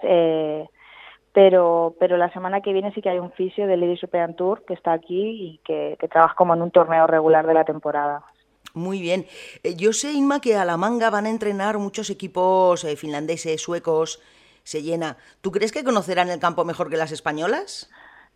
Pero, 1.35 1.97
pero 1.99 2.15
la 2.15 2.31
semana 2.31 2.61
que 2.61 2.71
viene 2.71 2.93
sí 2.93 3.01
que 3.01 3.09
hay 3.09 3.19
un 3.19 3.33
fisio 3.33 3.67
del 3.67 3.81
Ladies 3.81 4.01
European 4.01 4.37
Tour 4.37 4.63
que 4.65 4.73
está 4.73 4.93
aquí 4.93 5.21
y 5.21 5.59
que, 5.65 5.97
trabaja 6.09 6.33
como 6.33 6.53
en 6.55 6.61
un 6.61 6.71
torneo 6.71 7.07
regular 7.07 7.45
de 7.45 7.53
la 7.53 7.65
temporada. 7.65 8.23
Muy 8.73 9.01
bien. 9.01 9.25
Eh, 9.61 9.75
yo 9.75 9.91
sé, 9.91 10.13
Inma, 10.13 10.39
que 10.39 10.55
a 10.55 10.63
la 10.63 10.77
manga 10.77 11.09
van 11.09 11.25
a 11.25 11.29
entrenar 11.29 11.77
muchos 11.77 12.09
equipos 12.09 12.85
eh, 12.85 12.95
finlandeses, 12.95 13.61
suecos, 13.61 14.21
se 14.63 14.81
llena. 14.81 15.17
¿Tú 15.41 15.51
crees 15.51 15.73
que 15.73 15.83
conocerán 15.83 16.29
el 16.29 16.39
campo 16.39 16.63
mejor 16.63 16.89
que 16.89 16.95
las 16.95 17.11
españolas? 17.11 17.91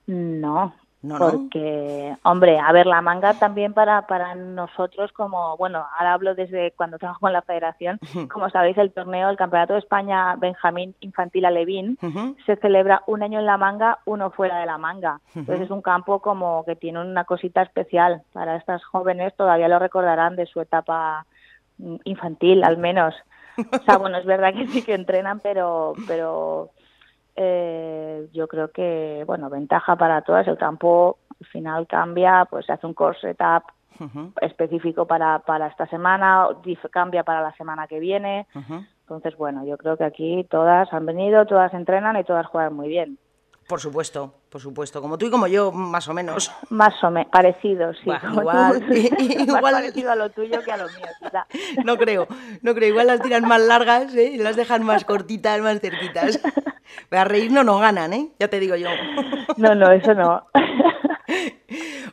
No, 0.06 0.76
porque, 1.02 2.14
hombre, 2.24 2.60
a 2.60 2.72
ver, 2.74 2.86
la 2.86 3.02
manga 3.02 3.34
también 3.34 3.74
para, 3.74 4.06
para 4.06 4.36
nosotros 4.36 5.14
como, 5.14 5.56
bueno, 5.56 5.86
ahora 5.98 6.14
hablo 6.14 6.36
desde 6.36 6.72
cuando 6.72 6.98
trabajo 6.98 7.28
en 7.28 7.34
la 7.34 7.42
federación, 7.42 8.00
como 8.32 8.50
sabéis, 8.50 8.78
el 8.78 8.92
torneo, 8.92 9.30
el 9.30 9.38
Campeonato 9.38 9.74
de 9.74 9.80
España 9.80 10.36
Benjamín 10.36 10.96
Infantil 11.00 11.46
Alevín, 11.46 11.98
se 12.46 12.58
celebra 12.58 13.04
un 13.08 13.24
año 13.24 13.40
en 13.40 13.46
la 13.46 13.58
manga, 13.58 14.00
uno 14.06 14.30
fuera 14.32 14.60
de 14.60 14.66
la 14.66 14.78
manga. 14.78 15.22
Entonces 15.36 15.66
es 15.66 15.72
un 15.72 15.82
campo 15.82 16.20
como 16.20 16.66
que 16.66 16.76
tiene 16.76 17.00
una 17.00 17.24
cosita 17.24 17.62
especial 17.62 18.24
para 18.34 18.58
estas 18.58 18.84
jóvenes, 18.84 19.34
todavía 19.36 19.70
lo 19.70 19.80
recordarán 19.80 20.36
de 20.36 20.48
su 20.48 20.60
etapa 20.60 21.26
mm, 21.78 21.96
infantil, 22.04 22.64
al 22.64 22.78
menos. 22.78 23.16
O 23.60 23.84
sea, 23.84 23.98
bueno, 23.98 24.18
es 24.18 24.26
verdad 24.26 24.54
que 24.54 24.68
sí 24.68 24.82
que 24.84 24.94
entrenan, 24.94 25.42
pero, 25.42 25.94
pero 26.08 26.70
eh, 27.42 28.28
yo 28.34 28.50
creo 28.50 28.70
que, 28.72 29.24
bueno, 29.26 29.50
ventaja 29.50 29.96
para 29.96 30.22
todas. 30.24 30.46
El 30.46 30.58
campo 30.58 31.20
al 31.40 31.48
final 31.48 31.88
cambia, 31.88 32.46
pues 32.50 32.66
se 32.66 32.74
hace 32.74 32.86
un 32.86 32.94
core 32.94 33.18
setup 33.18 33.64
específico 34.42 35.06
para, 35.06 35.40
para 35.40 35.68
esta 35.68 35.88
semana, 35.88 36.48
cambia 36.92 37.24
para 37.24 37.42
la 37.42 37.54
semana 37.54 37.88
que 37.88 38.00
viene. 38.00 38.46
Entonces, 39.02 39.38
bueno, 39.38 39.66
yo 39.66 39.78
creo 39.78 39.96
que 39.96 40.04
aquí 40.04 40.46
todas 40.50 40.92
han 40.92 41.06
venido, 41.06 41.46
todas 41.46 41.74
entrenan 41.74 42.18
y 42.18 42.26
todas 42.26 42.46
juegan 42.46 42.74
muy 42.74 42.90
bien. 42.90 43.18
Por 43.70 43.80
supuesto, 43.80 44.34
por 44.50 44.60
supuesto, 44.60 45.00
como 45.00 45.16
tú 45.20 45.28
y 45.28 45.30
como 45.30 45.46
yo, 45.46 45.72
más 45.72 46.08
o 46.08 46.14
menos. 46.16 46.52
Más 46.72 47.04
o 47.04 47.12
menos, 47.12 47.30
parecido, 47.32 47.94
sí. 47.94 48.10
igual, 48.32 48.84
igual 49.20 49.62
más 49.62 49.72
parecido 49.74 50.12
a 50.12 50.16
lo 50.16 50.32
tuyo 50.32 50.64
que 50.64 50.72
a 50.72 50.78
lo 50.78 50.86
mío, 50.86 51.06
quizá. 51.20 51.46
No 51.86 51.96
creo, 51.96 52.28
no 52.64 52.74
creo. 52.74 52.90
Igual 52.90 53.06
las 53.06 53.22
tiran 53.22 53.48
más 53.48 53.62
largas 53.62 54.16
¿eh? 54.16 54.32
y 54.34 54.38
las 54.38 54.56
dejan 54.56 54.84
más 54.84 55.06
cortitas, 55.06 55.62
más 55.62 55.80
cerquitas. 55.82 56.40
A 57.12 57.24
reír 57.26 57.52
no 57.52 57.64
nos 57.64 57.80
ganan, 57.80 58.12
¿eh? 58.12 58.32
Ya 58.40 58.48
te 58.48 58.60
digo 58.60 58.76
yo. 58.76 58.90
No, 59.58 59.76
no, 59.76 59.92
eso 59.92 60.16
no. 60.16 60.48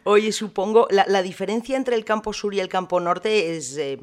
Oye, 0.05 0.33
supongo, 0.33 0.89
la, 0.91 1.23
diferencia 1.23 1.79
entre 1.79 1.97
el 1.97 2.05
campo 2.05 2.35
sur 2.35 2.53
y 2.53 2.61
el 2.61 2.69
campo 2.69 3.01
norte 3.01 3.57
es, 3.57 3.79
eh, 3.79 3.99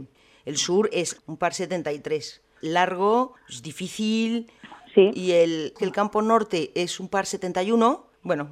el 0.45 0.57
sur 0.57 0.89
es 0.91 1.21
un 1.27 1.37
par 1.37 1.53
73. 1.53 2.41
Largo, 2.61 3.35
es 3.47 3.61
difícil, 3.61 4.51
sí. 4.93 5.11
y 5.13 5.31
el, 5.31 5.73
el 5.79 5.91
campo 5.91 6.21
norte 6.21 6.71
es 6.75 6.99
un 6.99 7.09
par 7.09 7.25
71. 7.25 8.07
Bueno, 8.21 8.49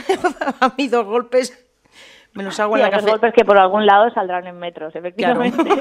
a 0.60 0.74
mí 0.76 0.88
dos 0.88 1.06
golpes 1.06 1.66
me 2.34 2.42
los 2.42 2.60
hago 2.60 2.76
en 2.76 2.82
la 2.82 2.90
Dos 2.90 3.06
golpes 3.06 3.32
que 3.32 3.44
por 3.44 3.56
algún 3.58 3.86
lado 3.86 4.10
saldrán 4.10 4.46
en 4.46 4.58
metros, 4.58 4.94
efectivamente. 4.94 5.62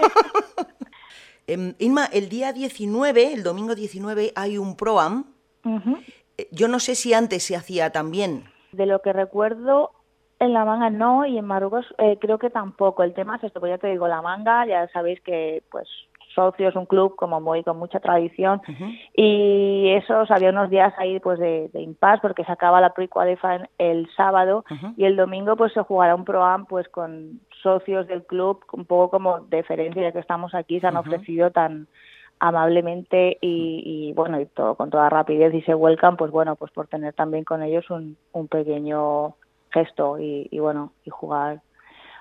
Em, 1.48 1.76
Inma, 1.78 2.06
el 2.06 2.28
día 2.28 2.54
19, 2.54 3.34
el 3.34 3.44
domingo 3.44 3.76
19, 3.76 4.32
hay 4.36 4.58
un 4.58 4.76
ProAm 4.76 5.26
eh, 6.38 6.48
yo 6.52 6.68
no 6.68 6.80
sé 6.80 6.96
si 6.96 7.14
antes 7.14 7.44
se 7.44 7.56
hacía 7.56 7.92
también. 7.92 8.46
De 8.72 8.86
lo 8.86 9.02
que 9.02 9.14
recuerdo, 9.14 9.92
en 10.40 10.54
la 10.54 10.66
manga 10.66 10.90
no 10.90 11.26
y 11.26 11.38
en 11.38 11.46
Marruecos 11.46 11.86
eh, 11.98 12.18
creo 12.20 12.38
que 12.38 12.50
tampoco. 12.50 13.04
El 13.04 13.14
tema 13.14 13.38
es 13.38 13.46
esto, 13.46 13.60
pues 13.60 13.72
ya 13.72 13.78
te 13.78 13.88
digo, 13.88 14.08
la 14.08 14.22
manga, 14.22 14.66
ya 14.66 14.88
sabéis 14.90 15.22
que 15.22 15.64
pues 15.72 15.88
socios, 16.36 16.76
un 16.76 16.86
club 16.86 17.16
como 17.16 17.42
muy 17.42 17.64
con 17.64 17.80
mucha 17.80 18.00
tradición. 18.00 18.62
Y 19.16 19.90
eso 19.96 20.26
había 20.30 20.50
unos 20.50 20.70
días 20.70 20.94
ahí 20.98 21.20
pues 21.20 21.40
de, 21.40 21.70
de 21.74 21.82
impasse 21.82 22.22
porque 22.22 22.44
se 22.44 22.52
acaba 22.52 22.82
la 22.82 22.94
pre-qualifying 22.94 23.68
el 23.78 24.08
sábado 24.16 24.66
y 24.98 25.06
el 25.06 25.16
domingo 25.16 25.56
pues 25.56 25.74
se 25.74 25.82
jugará 25.82 26.14
un 26.14 26.26
pro-am 26.26 26.66
pues 26.66 26.88
con 26.90 27.40
socios 27.64 28.08
del 28.08 28.24
club 28.26 28.64
un 28.74 28.86
poco 28.86 29.10
como 29.10 29.40
deferencia 29.40 30.02
ya 30.02 30.12
que 30.12 30.20
estamos 30.20 30.54
aquí 30.54 30.80
se 30.80 30.88
han 30.88 30.98
ofrecido 30.98 31.50
tan 31.52 31.88
amablemente 32.40 33.38
y, 33.42 34.14
bueno 34.16 34.40
y 34.40 34.46
todo 34.46 34.76
con 34.76 34.90
toda 34.90 35.10
rapidez 35.10 35.54
y 35.54 35.62
se 35.62 35.74
vuelcan 35.74 36.18
pues 36.18 36.32
bueno 36.32 36.56
pues 36.56 36.72
por 36.72 36.88
tener 36.88 37.14
también 37.14 37.44
con 37.44 37.64
ellos 37.64 37.90
un, 37.90 38.18
un 38.34 38.48
pequeño 38.48 39.36
gesto 39.72 40.20
y, 40.20 40.48
bueno 40.60 40.92
y 41.04 41.10
jugar 41.10 41.62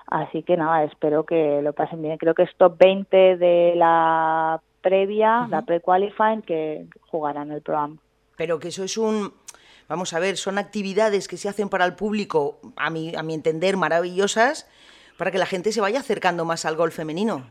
así 0.07 0.43
que 0.43 0.57
nada 0.57 0.83
espero 0.83 1.25
que 1.25 1.61
lo 1.61 1.73
pasen 1.73 2.01
bien. 2.01 2.17
Creo 2.17 2.33
que 2.33 2.43
es 2.43 2.55
top 2.57 2.77
20 2.77 3.37
de 3.37 3.73
la 3.75 4.61
previa 4.81 5.47
la 5.49 5.63
pre-qualifying 5.63 6.43
que 6.43 6.85
jugarán 7.09 7.51
el 7.51 7.61
programa. 7.61 7.97
Pero 8.37 8.59
que 8.59 8.67
eso 8.67 8.83
es 8.83 8.97
un 8.97 9.33
vamos 9.89 10.13
a 10.13 10.19
ver 10.19 10.37
son 10.37 10.57
actividades 10.57 11.27
que 11.27 11.37
se 11.37 11.49
hacen 11.49 11.69
para 11.69 11.85
el 11.85 11.95
público 11.95 12.59
a 12.75 12.89
mi 12.89 13.15
a 13.15 13.23
mi 13.23 13.33
entender 13.33 13.77
maravillosas 13.77 14.69
para 15.17 15.31
que 15.31 15.37
la 15.39 15.45
gente 15.45 15.71
se 15.71 15.81
vaya 15.81 15.99
acercando 15.99 16.45
más 16.45 16.65
al 16.65 16.75
golf 16.75 16.95
femenino. 16.95 17.45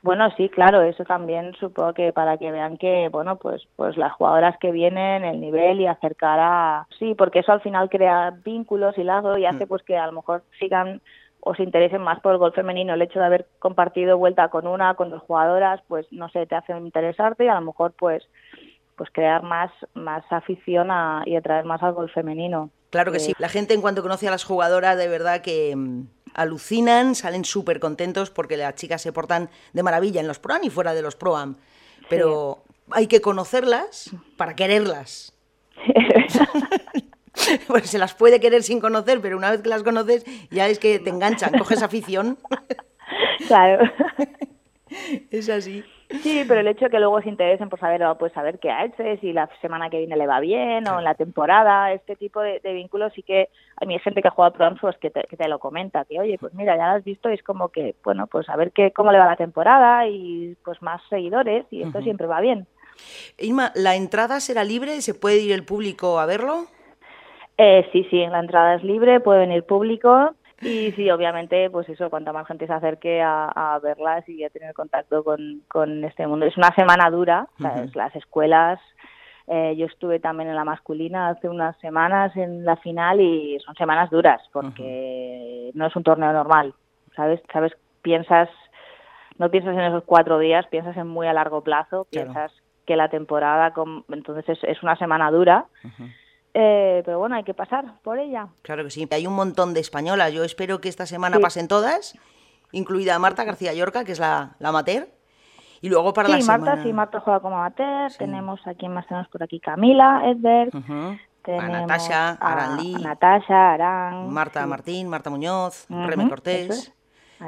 Bueno, 0.00 0.30
sí, 0.36 0.48
claro, 0.48 0.82
eso 0.82 1.04
también 1.04 1.54
supongo 1.58 1.92
que 1.92 2.12
para 2.12 2.38
que 2.38 2.52
vean 2.52 2.78
que, 2.78 3.08
bueno, 3.10 3.36
pues, 3.36 3.66
pues 3.74 3.96
las 3.96 4.12
jugadoras 4.12 4.56
que 4.58 4.70
vienen, 4.70 5.24
el 5.24 5.40
nivel 5.40 5.80
y 5.80 5.86
acercar 5.86 6.38
a, 6.40 6.86
sí, 6.98 7.14
porque 7.16 7.40
eso 7.40 7.50
al 7.50 7.60
final 7.60 7.90
crea 7.90 8.30
vínculos 8.44 8.96
y 8.96 9.02
lazos 9.02 9.38
y 9.38 9.44
hace 9.44 9.66
mm. 9.66 9.68
pues 9.68 9.82
que 9.82 9.96
a 9.96 10.06
lo 10.06 10.12
mejor 10.12 10.44
sigan 10.60 11.02
o 11.40 11.54
se 11.54 11.62
interesen 11.62 12.02
más 12.02 12.20
por 12.20 12.32
el 12.32 12.38
gol 12.38 12.52
femenino. 12.52 12.94
El 12.94 13.02
hecho 13.02 13.18
de 13.18 13.26
haber 13.26 13.46
compartido 13.58 14.18
vuelta 14.18 14.48
con 14.48 14.66
una, 14.66 14.94
con 14.94 15.10
dos 15.10 15.22
jugadoras, 15.22 15.80
pues 15.88 16.06
no 16.10 16.28
sé, 16.28 16.46
te 16.46 16.56
hace 16.56 16.76
interesarte 16.76 17.44
y 17.44 17.48
a 17.48 17.54
lo 17.54 17.62
mejor 17.62 17.92
pues 17.92 18.24
pues 18.98 19.10
crear 19.12 19.44
más, 19.44 19.70
más 19.94 20.24
afición 20.30 20.88
y 21.24 21.36
atraer 21.36 21.64
más 21.64 21.82
al 21.82 21.94
gol 21.94 22.10
femenino. 22.10 22.70
Claro 22.90 23.12
que 23.12 23.20
sí. 23.20 23.30
Eh, 23.30 23.34
La 23.38 23.48
gente 23.48 23.72
en 23.72 23.80
cuanto 23.80 24.02
conoce 24.02 24.26
a 24.26 24.30
las 24.32 24.44
jugadoras, 24.44 24.98
de 24.98 25.06
verdad 25.06 25.40
que 25.40 25.74
mm, 25.74 26.08
alucinan, 26.34 27.14
salen 27.14 27.44
súper 27.44 27.78
contentos 27.78 28.30
porque 28.30 28.56
las 28.56 28.74
chicas 28.74 29.00
se 29.00 29.12
portan 29.12 29.50
de 29.72 29.82
maravilla 29.84 30.20
en 30.20 30.26
los 30.26 30.40
ProAm 30.40 30.64
y 30.64 30.70
fuera 30.70 30.94
de 30.94 31.02
los 31.02 31.14
ProAm. 31.14 31.56
Pero 32.10 32.64
hay 32.90 33.06
que 33.06 33.20
conocerlas 33.20 34.10
para 34.36 34.56
quererlas. 34.56 35.32
pues 37.66 37.90
se 37.90 37.98
las 37.98 38.14
puede 38.14 38.40
querer 38.40 38.62
sin 38.62 38.80
conocer, 38.80 39.20
pero 39.20 39.36
una 39.36 39.50
vez 39.50 39.62
que 39.62 39.68
las 39.68 39.82
conoces 39.82 40.24
ya 40.50 40.68
es 40.68 40.78
que 40.78 40.98
te 40.98 41.10
enganchan, 41.10 41.58
coges 41.58 41.82
afición. 41.82 42.38
claro. 43.46 43.84
es 45.30 45.48
así. 45.48 45.84
Sí, 46.22 46.42
pero 46.48 46.60
el 46.60 46.68
hecho 46.68 46.86
de 46.86 46.90
que 46.90 46.98
luego 46.98 47.20
se 47.20 47.28
interesen 47.28 47.68
por 47.68 47.78
saber, 47.78 48.02
pues 48.18 48.32
saber 48.32 48.58
qué 48.58 48.70
ha 48.70 48.86
hecho, 48.86 49.02
si 49.20 49.34
la 49.34 49.50
semana 49.60 49.90
que 49.90 49.98
viene 49.98 50.16
le 50.16 50.26
va 50.26 50.40
bien 50.40 50.88
o 50.88 50.98
en 50.98 51.04
la 51.04 51.14
temporada, 51.14 51.92
este 51.92 52.16
tipo 52.16 52.40
de, 52.40 52.60
vínculos 52.64 53.12
sí 53.14 53.22
que 53.22 53.50
a 53.76 53.84
mí 53.84 53.92
hay 53.92 54.00
gente 54.00 54.22
que 54.22 54.28
ha 54.28 54.30
jugado 54.30 54.54
pro 54.54 54.74
pues 54.80 54.96
que 54.96 55.10
te, 55.10 55.24
que 55.24 55.36
te 55.36 55.48
lo 55.48 55.58
comenta, 55.58 56.06
que 56.06 56.18
oye, 56.18 56.38
pues 56.38 56.54
mira, 56.54 56.78
ya 56.78 56.86
lo 56.86 56.96
has 56.96 57.04
visto 57.04 57.28
y 57.28 57.34
es 57.34 57.42
como 57.42 57.68
que, 57.68 57.94
bueno, 58.02 58.26
pues 58.26 58.48
a 58.48 58.56
ver 58.56 58.72
qué, 58.72 58.90
cómo 58.90 59.12
le 59.12 59.18
va 59.18 59.26
la 59.26 59.36
temporada 59.36 60.06
y 60.08 60.56
pues 60.64 60.80
más 60.80 61.02
seguidores 61.10 61.66
y 61.70 61.82
esto 61.82 62.00
siempre 62.00 62.26
va 62.26 62.40
bien. 62.40 62.66
Irma, 63.36 63.70
¿la 63.74 63.94
entrada 63.94 64.40
será 64.40 64.64
libre? 64.64 65.02
¿Se 65.02 65.12
puede 65.12 65.40
ir 65.40 65.52
el 65.52 65.64
público 65.64 66.18
a 66.18 66.24
verlo? 66.24 66.68
Eh, 67.58 67.88
sí, 67.92 68.06
sí, 68.08 68.24
la 68.26 68.40
entrada 68.40 68.76
es 68.76 68.84
libre, 68.84 69.20
puede 69.20 69.40
venir 69.40 69.64
público. 69.64 70.34
Y 70.60 70.92
sí, 70.92 71.10
obviamente, 71.10 71.70
pues 71.70 71.88
eso, 71.88 72.10
cuanta 72.10 72.32
más 72.32 72.46
gente 72.46 72.66
se 72.66 72.72
acerque 72.72 73.20
a, 73.22 73.78
verlas 73.82 74.28
y 74.28 74.42
a 74.42 74.50
tener 74.50 74.74
contacto 74.74 75.22
con, 75.22 75.62
con, 75.68 76.04
este 76.04 76.26
mundo. 76.26 76.46
Es 76.46 76.56
una 76.56 76.74
semana 76.74 77.10
dura, 77.10 77.46
las 77.58 78.16
escuelas, 78.16 78.80
eh, 79.50 79.74
yo 79.76 79.86
estuve 79.86 80.20
también 80.20 80.50
en 80.50 80.56
la 80.56 80.64
masculina 80.64 81.30
hace 81.30 81.48
unas 81.48 81.74
semanas 81.78 82.36
en 82.36 82.66
la 82.66 82.76
final 82.76 83.18
y 83.18 83.58
son 83.64 83.74
semanas 83.76 84.10
duras 84.10 84.42
porque 84.52 85.70
no 85.72 85.86
es 85.86 85.96
un 85.96 86.02
torneo 86.02 86.32
normal, 86.34 86.74
¿sabes? 87.16 87.40
¿Sabes? 87.50 87.72
Piensas, 88.02 88.50
no 89.38 89.50
piensas 89.50 89.72
en 89.74 89.80
esos 89.80 90.04
cuatro 90.04 90.38
días, 90.38 90.66
piensas 90.66 90.94
en 90.98 91.06
muy 91.06 91.26
a 91.26 91.32
largo 91.32 91.62
plazo, 91.62 92.06
piensas 92.10 92.52
que 92.84 92.96
la 92.96 93.08
temporada, 93.08 93.72
entonces 94.10 94.58
es, 94.62 94.82
una 94.82 94.96
semana 94.96 95.30
dura. 95.30 95.64
Eh, 96.60 97.02
pero 97.04 97.20
bueno, 97.20 97.36
hay 97.36 97.44
que 97.44 97.54
pasar 97.54 98.00
por 98.02 98.18
ella. 98.18 98.48
Claro 98.62 98.82
que 98.82 98.90
sí. 98.90 99.06
Hay 99.12 99.28
un 99.28 99.34
montón 99.34 99.74
de 99.74 99.80
españolas. 99.80 100.32
Yo 100.32 100.42
espero 100.42 100.80
que 100.80 100.88
esta 100.88 101.06
semana 101.06 101.38
pasen 101.38 101.68
todas, 101.68 102.18
incluida 102.72 103.16
Marta 103.20 103.44
García 103.44 103.72
Llorca, 103.74 104.04
que 104.04 104.10
es 104.12 104.18
la, 104.18 104.56
la 104.58 104.70
amateur. 104.70 105.08
Y 105.80 105.88
luego 105.88 106.12
para 106.12 106.28
sí, 106.28 106.40
la 106.40 106.44
Marta, 106.44 106.64
semana... 106.64 106.82
sí, 106.82 106.92
Marta 106.92 107.20
juega 107.20 107.38
como 107.38 107.56
amateur. 107.56 108.10
Tenemos 108.18 108.60
aquí 108.66 108.88
más 108.88 109.06
tenemos 109.06 109.28
por 109.28 109.44
aquí 109.44 109.60
Camila, 109.60 110.22
Edberg. 110.24 110.70
a 110.74 111.68
Natasha, 111.68 112.30
Aran 112.40 112.76
Lee. 112.78 112.94
A 112.96 112.98
Natasha, 112.98 113.72
Aran. 113.74 114.28
Marta 114.32 114.66
Martín, 114.66 115.08
Marta 115.08 115.30
Muñoz, 115.30 115.86
Reme 115.88 116.24
Ujú, 116.24 116.30
Cortés. 116.30 116.92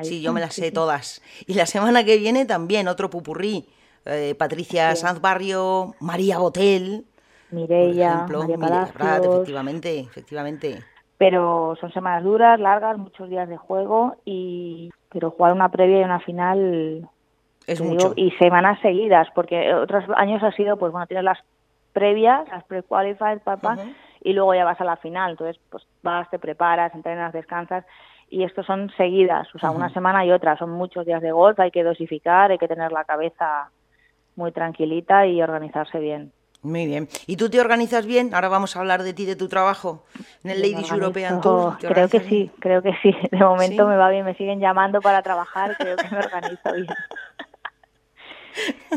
es. 0.00 0.06
Sí, 0.06 0.22
yo 0.22 0.32
me 0.32 0.40
las 0.40 0.54
sé 0.54 0.70
todas. 0.70 1.20
Y 1.48 1.54
la 1.54 1.66
semana 1.66 2.04
que 2.04 2.16
viene 2.16 2.46
también 2.46 2.86
otro 2.86 3.10
pupurrí. 3.10 3.68
Eh, 4.04 4.34
Patricia. 4.38 4.94
Sanz 4.96 5.20
Barrio, 5.20 5.94
María 6.00 6.38
Botel, 6.38 7.04
Mireia, 7.50 8.14
ejemplo, 8.14 8.40
María 8.40 8.58
Palacios. 8.58 9.26
efectivamente, 9.26 10.00
efectivamente. 10.00 10.78
pero 11.18 11.76
son 11.80 11.92
semanas 11.92 12.24
duras, 12.24 12.58
largas, 12.58 12.96
muchos 12.96 13.28
días 13.28 13.48
de 13.48 13.56
juego 13.56 14.16
y 14.24 14.90
pero 15.12 15.32
jugar 15.32 15.52
una 15.52 15.68
previa 15.68 16.00
y 16.00 16.04
una 16.04 16.20
final 16.20 17.08
Es 17.66 17.80
mucho. 17.80 18.10
digo, 18.10 18.12
y 18.16 18.30
semanas 18.38 18.80
seguidas, 18.80 19.28
porque 19.34 19.74
otros 19.74 20.04
años 20.16 20.42
ha 20.42 20.52
sido 20.52 20.78
pues 20.78 20.92
bueno, 20.92 21.06
tienes 21.06 21.24
las 21.24 21.38
previas, 21.92 22.48
las 22.48 22.64
pre-qualified, 22.64 23.40
papá, 23.40 23.78
y 24.22 24.32
luego 24.32 24.54
ya 24.54 24.64
vas 24.64 24.80
a 24.80 24.84
la 24.84 24.96
final, 24.96 25.32
entonces 25.32 25.60
pues 25.68 25.84
vas, 26.02 26.30
te 26.30 26.38
preparas, 26.38 26.94
entrenas, 26.94 27.32
descansas 27.32 27.84
y 28.28 28.44
estos 28.44 28.64
son 28.64 28.90
seguidas, 28.96 29.52
o 29.54 29.58
sea, 29.58 29.72
una 29.72 29.92
semana 29.92 30.24
y 30.24 30.30
otra, 30.30 30.56
son 30.56 30.70
muchos 30.70 31.04
días 31.04 31.20
de 31.20 31.32
golf, 31.32 31.58
hay 31.58 31.72
que 31.72 31.82
dosificar, 31.82 32.52
hay 32.52 32.58
que 32.58 32.68
tener 32.68 32.92
la 32.92 33.04
cabeza 33.04 33.72
muy 34.36 34.52
tranquilita 34.52 35.26
y 35.26 35.42
organizarse 35.42 35.98
bien. 35.98 36.32
Muy 36.62 36.86
bien. 36.86 37.08
¿Y 37.26 37.36
tú 37.36 37.48
te 37.48 37.58
organizas 37.58 38.04
bien? 38.04 38.34
Ahora 38.34 38.48
vamos 38.48 38.76
a 38.76 38.80
hablar 38.80 39.02
de 39.02 39.14
ti, 39.14 39.24
de 39.24 39.36
tu 39.36 39.48
trabajo 39.48 40.04
en 40.44 40.50
el 40.50 40.60
Ladies 40.60 40.90
European 40.90 41.40
Tour. 41.40 41.78
¿Te 41.78 41.88
Creo 41.88 42.08
que 42.08 42.20
sí, 42.20 42.50
creo 42.58 42.82
que 42.82 42.92
sí. 43.02 43.14
De 43.30 43.38
momento 43.38 43.84
¿Sí? 43.84 43.88
me 43.88 43.96
va 43.96 44.10
bien, 44.10 44.24
me 44.24 44.34
siguen 44.34 44.60
llamando 44.60 45.00
para 45.00 45.22
trabajar, 45.22 45.76
creo 45.78 45.96
que 45.96 46.08
me 46.10 46.18
organizo 46.18 46.72
bien. 46.74 46.86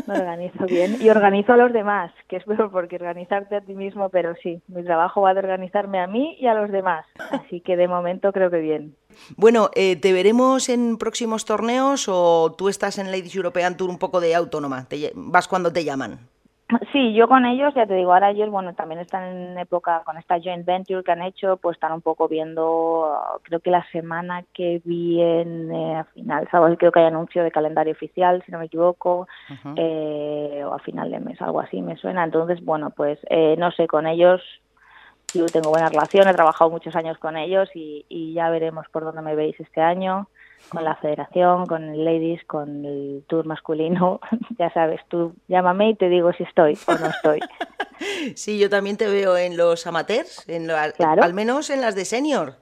Me 0.06 0.14
organizo 0.14 0.66
bien 0.66 0.98
y 1.00 1.08
organizo 1.08 1.52
a 1.52 1.56
los 1.56 1.72
demás, 1.72 2.12
que 2.28 2.36
es 2.36 2.44
peor 2.44 2.70
porque 2.70 2.96
organizarte 2.96 3.56
a 3.56 3.60
ti 3.60 3.74
mismo, 3.74 4.08
pero 4.08 4.34
sí, 4.42 4.60
mi 4.66 4.82
trabajo 4.82 5.22
va 5.22 5.32
de 5.32 5.40
organizarme 5.40 6.00
a 6.00 6.06
mí 6.06 6.36
y 6.40 6.46
a 6.46 6.54
los 6.54 6.70
demás. 6.70 7.06
Así 7.30 7.60
que 7.60 7.76
de 7.76 7.88
momento 7.88 8.32
creo 8.32 8.50
que 8.50 8.58
bien. 8.58 8.96
Bueno, 9.36 9.70
eh, 9.74 9.96
¿te 9.96 10.12
veremos 10.12 10.68
en 10.68 10.98
próximos 10.98 11.44
torneos 11.44 12.06
o 12.08 12.54
tú 12.58 12.68
estás 12.68 12.98
en 12.98 13.06
Ladies 13.06 13.36
European 13.36 13.76
Tour 13.76 13.88
un 13.88 13.98
poco 13.98 14.20
de 14.20 14.34
autónoma? 14.34 14.86
Te 14.88 15.12
vas 15.14 15.48
cuando 15.48 15.72
te 15.72 15.84
llaman. 15.84 16.18
Sí, 16.92 17.12
yo 17.12 17.28
con 17.28 17.44
ellos, 17.44 17.74
ya 17.74 17.86
te 17.86 17.94
digo, 17.94 18.14
ahora 18.14 18.30
ellos, 18.30 18.48
bueno, 18.50 18.74
también 18.74 19.00
están 19.00 19.24
en 19.24 19.58
época 19.58 20.02
con 20.04 20.16
esta 20.16 20.40
joint 20.40 20.64
venture 20.64 21.04
que 21.04 21.12
han 21.12 21.20
hecho, 21.20 21.58
pues 21.58 21.76
están 21.76 21.92
un 21.92 22.00
poco 22.00 22.26
viendo, 22.26 23.18
creo 23.42 23.60
que 23.60 23.70
la 23.70 23.84
semana 23.90 24.44
que 24.54 24.80
viene, 24.82 25.98
a 25.98 26.04
final, 26.04 26.48
sábado, 26.50 26.74
creo 26.78 26.90
que 26.90 27.00
hay 27.00 27.06
anuncio 27.06 27.44
de 27.44 27.50
calendario 27.50 27.92
oficial, 27.92 28.42
si 28.46 28.50
no 28.50 28.58
me 28.58 28.66
equivoco, 28.66 29.28
eh, 29.76 30.62
o 30.64 30.72
a 30.72 30.78
final 30.78 31.10
de 31.10 31.20
mes, 31.20 31.40
algo 31.42 31.60
así 31.60 31.82
me 31.82 31.96
suena. 31.96 32.24
Entonces, 32.24 32.64
bueno, 32.64 32.90
pues 32.90 33.18
eh, 33.28 33.56
no 33.58 33.70
sé, 33.72 33.86
con 33.86 34.06
ellos 34.06 34.40
yo 35.34 35.46
tengo 35.46 35.70
buena 35.70 35.88
relación, 35.88 36.28
he 36.28 36.34
trabajado 36.34 36.70
muchos 36.70 36.94
años 36.96 37.18
con 37.18 37.36
ellos 37.36 37.68
y, 37.74 38.04
y 38.08 38.32
ya 38.34 38.48
veremos 38.50 38.86
por 38.92 39.04
dónde 39.04 39.22
me 39.22 39.34
veis 39.34 39.58
este 39.60 39.80
año, 39.80 40.28
con 40.70 40.82
la 40.84 40.96
federación, 40.96 41.66
con 41.66 41.82
el 41.84 42.04
ladies, 42.04 42.42
con 42.46 42.84
el 42.84 43.24
tour 43.28 43.44
masculino. 43.46 44.20
ya 44.58 44.72
sabes, 44.72 45.00
tú 45.08 45.34
llámame 45.48 45.90
y 45.90 45.94
te 45.94 46.08
digo 46.08 46.32
si 46.32 46.42
estoy 46.44 46.78
o 46.86 46.94
no 46.94 47.06
estoy. 47.06 47.40
Sí, 48.34 48.58
yo 48.58 48.68
también 48.68 48.96
te 48.96 49.06
veo 49.06 49.36
en 49.36 49.56
los 49.56 49.86
amateurs, 49.86 50.44
en 50.48 50.66
lo- 50.66 50.74
Claro. 50.96 51.22
al 51.22 51.32
menos 51.32 51.70
en 51.70 51.80
las 51.80 51.94
de 51.94 52.04
senior, 52.04 52.56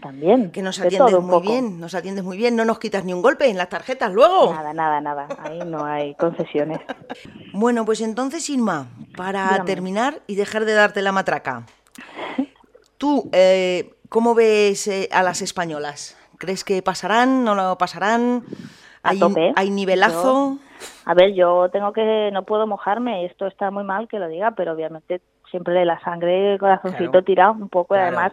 También. 0.00 0.50
que 0.50 0.62
nos 0.62 0.78
de 0.80 0.86
atiendes 0.86 1.12
muy 1.20 1.30
poco. 1.30 1.40
bien, 1.42 1.78
nos 1.78 1.94
atiendes 1.94 2.24
muy 2.24 2.38
bien, 2.38 2.56
no 2.56 2.64
nos 2.64 2.78
quitas 2.78 3.04
ni 3.04 3.12
un 3.12 3.20
golpe 3.20 3.46
en 3.48 3.58
las 3.58 3.68
tarjetas 3.68 4.10
luego. 4.12 4.52
Nada, 4.54 4.72
nada, 4.72 5.00
nada. 5.02 5.28
Ahí 5.38 5.58
no 5.66 5.84
hay 5.84 6.14
concesiones. 6.14 6.80
Bueno, 7.52 7.84
pues 7.84 8.00
entonces, 8.00 8.48
Inma, 8.50 8.88
para 9.16 9.44
Dígame. 9.50 9.64
terminar 9.66 10.22
y 10.26 10.34
dejar 10.34 10.64
de 10.64 10.72
darte 10.72 11.02
la 11.02 11.12
matraca, 11.12 11.66
tú, 12.98 13.28
eh, 13.32 13.90
¿cómo 14.08 14.34
ves 14.34 14.86
eh, 14.88 15.08
a 15.12 15.22
las 15.22 15.42
españolas? 15.42 16.18
¿Crees 16.38 16.64
que 16.64 16.82
pasarán, 16.82 17.44
no 17.44 17.54
lo 17.54 17.78
pasarán? 17.78 18.44
¿Hay, 19.02 19.18
tope. 19.18 19.52
¿Hay 19.56 19.70
nivelazo? 19.70 20.58
A 21.04 21.14
ver, 21.14 21.34
yo 21.34 21.68
tengo 21.70 21.92
que, 21.92 22.30
no 22.32 22.44
puedo 22.44 22.66
mojarme, 22.66 23.26
esto 23.26 23.46
está 23.46 23.70
muy 23.70 23.84
mal 23.84 24.08
que 24.08 24.18
lo 24.18 24.28
diga, 24.28 24.52
pero 24.52 24.72
obviamente 24.72 25.20
siempre 25.50 25.74
de 25.74 25.84
la 25.84 26.00
sangre, 26.00 26.54
el 26.54 26.58
corazoncito 26.58 27.10
Claro. 27.10 27.24
tirado 27.24 27.52
un 27.52 27.68
poco, 27.68 27.94
y 27.94 27.98
además, 27.98 28.32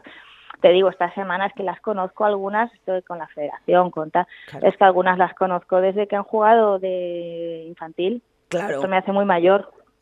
te 0.61 0.69
digo, 0.69 0.89
estas 0.89 1.13
semanas 1.13 1.51
que 1.55 1.63
las 1.63 1.79
conozco 1.81 2.25
algunas, 2.25 2.73
estoy 2.73 3.01
con 3.03 3.19
la 3.19 3.27
federación, 3.27 3.91
con 3.91 4.09
tal, 4.09 4.25
Claro. 4.49 4.67
es 4.67 4.77
que 4.77 4.83
algunas 4.83 5.17
las 5.17 5.33
conozco 5.35 5.81
desde 5.81 6.07
que 6.07 6.15
han 6.15 6.23
jugado 6.23 6.79
de 6.79 7.65
infantil, 7.67 8.23
Claro. 8.47 8.75
esto 8.75 8.87
me 8.87 8.97
hace 8.97 9.11
muy 9.11 9.25
mayor, 9.25 9.71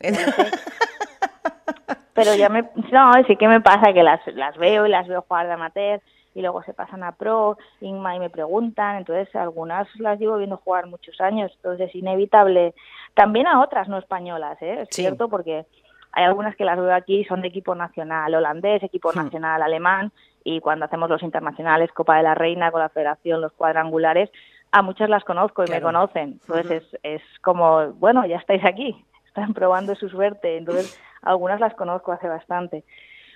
pero 2.24 2.36
ya 2.36 2.48
me, 2.48 2.62
no, 2.92 3.12
sí 3.26 3.36
que 3.36 3.48
me 3.48 3.60
pasa 3.60 3.92
que 3.92 4.02
las, 4.02 4.20
las 4.34 4.56
veo 4.58 4.86
y 4.86 4.90
las 4.90 5.08
veo 5.08 5.22
jugar 5.22 5.46
de 5.46 5.52
amateur 5.54 6.00
y 6.34 6.42
luego 6.42 6.62
se 6.62 6.74
pasan 6.74 7.02
a 7.02 7.12
pro, 7.12 7.58
Inma 7.80 8.14
y 8.14 8.20
me 8.20 8.30
preguntan, 8.30 8.96
entonces 8.98 9.34
algunas 9.34 9.88
las 9.98 10.18
llevo 10.20 10.36
viendo 10.36 10.58
jugar 10.58 10.86
muchos 10.86 11.20
años, 11.20 11.50
entonces 11.56 11.88
es 11.88 11.94
inevitable, 11.96 12.74
también 13.14 13.46
a 13.48 13.60
otras 13.60 13.88
no 13.88 13.98
españolas, 13.98 14.60
¿eh? 14.62 14.82
es 14.82 14.88
Sí. 14.92 15.02
cierto, 15.02 15.28
porque 15.28 15.64
hay 16.12 16.24
algunas 16.24 16.54
que 16.56 16.64
las 16.64 16.78
veo 16.78 16.94
aquí, 16.94 17.24
son 17.24 17.40
de 17.42 17.48
equipo 17.48 17.74
nacional 17.74 18.34
holandés, 18.34 18.82
equipo 18.82 19.12
Hmm. 19.12 19.16
nacional 19.24 19.62
alemán, 19.62 20.12
y 20.44 20.60
cuando 20.60 20.84
hacemos 20.84 21.08
los 21.10 21.22
internacionales, 21.22 21.90
Copa 21.92 22.16
de 22.16 22.22
la 22.22 22.34
Reina, 22.34 22.70
con 22.70 22.80
la 22.80 22.88
federación, 22.90 23.40
los 23.40 23.52
cuadrangulares, 23.52 24.30
a 24.72 24.82
muchas 24.82 25.08
las 25.08 25.24
conozco 25.24 25.64
y 25.64 25.66
Claro. 25.66 25.80
me 25.80 25.92
conocen, 25.92 26.40
entonces 26.46 26.70
es, 26.92 27.00
es 27.02 27.22
como, 27.42 27.88
bueno, 27.94 28.24
ya 28.24 28.36
estáis 28.36 28.64
aquí, 28.64 29.04
están 29.30 29.54
probando 29.54 29.94
su 29.94 30.08
suerte, 30.08 30.56
entonces 30.58 30.92
algunas 31.22 31.60
las 31.60 31.74
conozco 31.74 32.12
hace 32.12 32.28
bastante. 32.28 32.84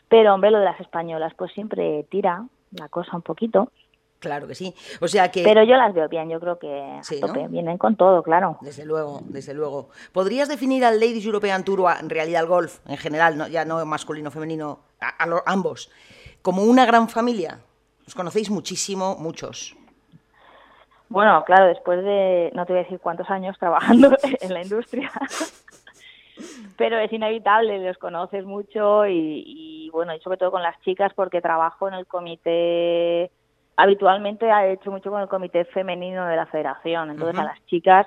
Pero, 0.08 0.34
hombre, 0.34 0.50
lo 0.50 0.58
de 0.58 0.64
las 0.66 0.80
españolas, 0.80 1.32
pues 1.34 1.52
siempre 1.52 2.04
tira 2.10 2.44
la 2.72 2.88
cosa 2.88 3.16
un 3.16 3.22
poquito. 3.22 3.70
Claro 4.18 4.46
que 4.48 4.54
sí. 4.54 4.74
O 5.00 5.08
sea 5.08 5.30
que, 5.30 5.42
Pero 5.44 5.62
yo 5.64 5.76
las 5.76 5.92
veo 5.94 6.08
bien, 6.08 6.28
yo 6.30 6.40
creo 6.40 6.58
que 6.58 6.68
a 6.98 7.02
Sí, 7.02 7.20
vienen 7.50 7.78
con 7.78 7.94
todo, 7.96 8.22
claro. 8.22 8.56
desde 8.60 8.84
luego, 8.86 9.20
desde 9.24 9.52
luego. 9.54 9.90
¿Podrías 10.12 10.48
definir 10.48 10.84
al 10.84 10.98
Ladies 10.98 11.26
European 11.26 11.62
Tour 11.64 11.90
en 12.00 12.08
realidad 12.10 12.40
al 12.42 12.48
golf 12.48 12.80
en 12.88 12.96
general, 12.96 13.36
no, 13.36 13.48
ya 13.48 13.64
no 13.64 13.84
masculino, 13.86 14.30
femenino, 14.30 14.80
a, 15.00 15.08
a 15.22 15.26
lo- 15.26 15.42
ambos, 15.46 15.90
como 16.42 16.62
una 16.64 16.86
gran 16.86 17.08
familia? 17.08 17.60
Os 18.06 18.14
conocéis 18.14 18.50
muchísimo, 18.50 19.16
muchos. 19.18 19.76
Bueno, 21.08 21.44
claro, 21.44 21.66
después 21.66 22.02
de, 22.02 22.50
no 22.54 22.64
te 22.66 22.72
voy 22.72 22.80
a 22.80 22.84
decir 22.84 22.98
cuántos 22.98 23.28
años 23.30 23.56
trabajando 23.58 24.08
en 24.40 24.52
la 24.54 24.62
industria, 24.62 25.10
pero 26.76 26.98
es 26.98 27.12
inevitable, 27.12 27.78
los 27.86 27.98
conoces 27.98 28.44
mucho 28.44 29.06
y, 29.06 29.44
y, 29.46 29.90
bueno, 29.90 30.14
y 30.14 30.20
sobre 30.20 30.38
todo 30.38 30.50
con 30.50 30.62
las 30.62 30.80
chicas 30.80 31.12
porque 31.14 31.40
trabajo 31.40 31.88
en 31.88 31.94
el 31.94 32.06
comité, 32.06 33.30
habitualmente 33.76 34.46
he 34.46 34.72
hecho 34.72 34.90
mucho 34.90 35.10
con 35.10 35.22
el 35.22 35.28
comité 35.28 35.64
femenino 35.66 36.26
de 36.26 36.36
la 36.36 36.46
federación, 36.46 37.10
entonces 37.10 37.38
a 37.38 37.44
las 37.44 37.66
chicas 37.66 38.06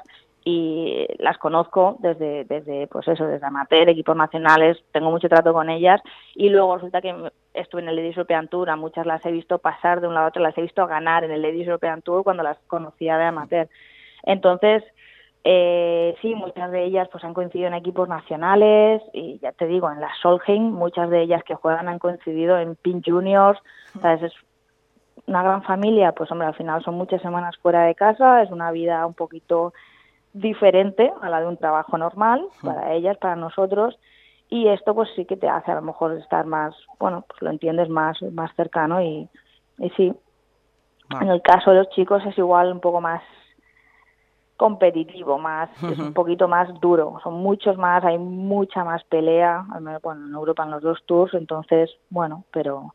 y 0.49 1.05
las 1.19 1.37
conozco 1.37 1.97
desde, 1.99 2.45
desde 2.45 2.87
pues 2.87 3.05
eso, 3.09 3.25
desde 3.25 3.45
amateur, 3.45 3.89
equipos 3.89 4.15
nacionales, 4.15 4.77
tengo 4.93 5.11
mucho 5.11 5.27
trato 5.27 5.51
con 5.51 5.69
ellas 5.69 6.01
y 6.35 6.49
luego 6.49 6.75
resulta 6.75 7.01
que 7.01 7.13
estuve 7.53 7.81
en 7.81 7.89
el 7.89 7.97
Ladies 7.97 8.15
European 8.15 8.47
Tour, 8.47 8.69
a 8.69 8.77
muchas 8.77 9.05
las 9.05 9.25
he 9.25 9.31
visto 9.31 9.57
pasar 9.57 9.99
de 9.99 10.07
un 10.07 10.13
lado 10.13 10.27
a 10.27 10.29
otro, 10.29 10.41
las 10.41 10.57
he 10.57 10.61
visto 10.61 10.87
ganar 10.87 11.25
en 11.25 11.31
el 11.31 11.41
Ladies 11.41 11.67
European 11.67 12.01
Tour 12.01 12.23
cuando 12.23 12.43
las 12.43 12.57
conocía 12.67 13.17
de 13.17 13.25
amateur. 13.25 13.67
Entonces, 14.23 14.83
eh, 15.49 16.13
sí, 16.21 16.35
muchas 16.35 16.71
de 16.71 16.83
ellas 16.83 17.07
pues 17.09 17.23
han 17.23 17.33
coincidido 17.33 17.69
en 17.69 17.73
equipos 17.73 18.09
nacionales 18.09 19.01
y 19.13 19.39
ya 19.39 19.53
te 19.53 19.65
digo, 19.65 19.89
en 19.89 20.01
la 20.01 20.09
Solheim, 20.21 20.73
muchas 20.73 21.09
de 21.09 21.21
ellas 21.21 21.41
que 21.43 21.55
juegan 21.55 21.87
han 21.87 21.99
coincidido 21.99 22.57
en 22.57 22.75
Pin 22.75 23.01
Juniors, 23.01 23.57
¿sabes? 24.01 24.23
Es 24.23 24.33
una 25.25 25.43
gran 25.43 25.63
familia, 25.63 26.11
pues 26.11 26.29
hombre, 26.31 26.47
al 26.47 26.55
final 26.55 26.83
son 26.83 26.95
muchas 26.95 27.21
semanas 27.21 27.55
fuera 27.61 27.83
de 27.83 27.95
casa, 27.95 28.41
es 28.43 28.51
una 28.51 28.71
vida 28.71 29.05
un 29.05 29.13
poquito 29.13 29.73
diferente 30.33 31.13
a 31.21 31.29
la 31.29 31.39
de 31.39 31.47
un 31.47 31.55
trabajo 31.55 31.97
normal 31.97 32.45
para 32.61 32.93
ellas, 32.93 33.17
para 33.17 33.37
nosotros, 33.37 33.97
y 34.49 34.67
esto 34.67 34.93
pues 34.93 35.09
sí 35.15 35.23
que 35.23 35.37
te 35.37 35.47
hace 35.47 35.71
a 35.71 35.75
lo 35.75 35.81
mejor 35.81 36.11
estar 36.17 36.45
más, 36.45 36.75
bueno, 36.99 37.23
pues 37.27 37.41
lo 37.41 37.49
entiendes 37.51 37.87
más, 37.87 38.21
más 38.33 38.53
cercano 38.55 39.01
y, 39.01 39.29
y 39.77 39.89
sí, 39.91 40.13
Ah. 41.09 41.19
en 41.21 41.29
el 41.29 41.41
caso 41.41 41.71
de 41.71 41.77
los 41.77 41.89
chicos 41.91 42.21
es 42.25 42.37
igual 42.37 42.71
un 42.71 42.81
poco 42.81 42.99
más 42.99 43.21
competitivo, 44.57 45.37
más 45.37 45.69
es 45.83 45.99
un 45.99 46.13
poquito 46.13 46.47
más 46.47 46.67
duro, 46.81 47.19
son 47.23 47.35
muchos 47.35 47.77
más, 47.77 48.03
hay 48.03 48.17
mucha 48.17 48.83
más 48.83 49.03
pelea, 49.05 49.65
al 49.71 49.81
menos 49.81 50.01
bueno, 50.01 50.25
en 50.27 50.33
Europa 50.33 50.63
en 50.63 50.71
los 50.71 50.81
dos 50.81 51.03
tours, 51.05 51.33
entonces, 51.35 51.91
bueno, 52.09 52.43
pero 52.51 52.93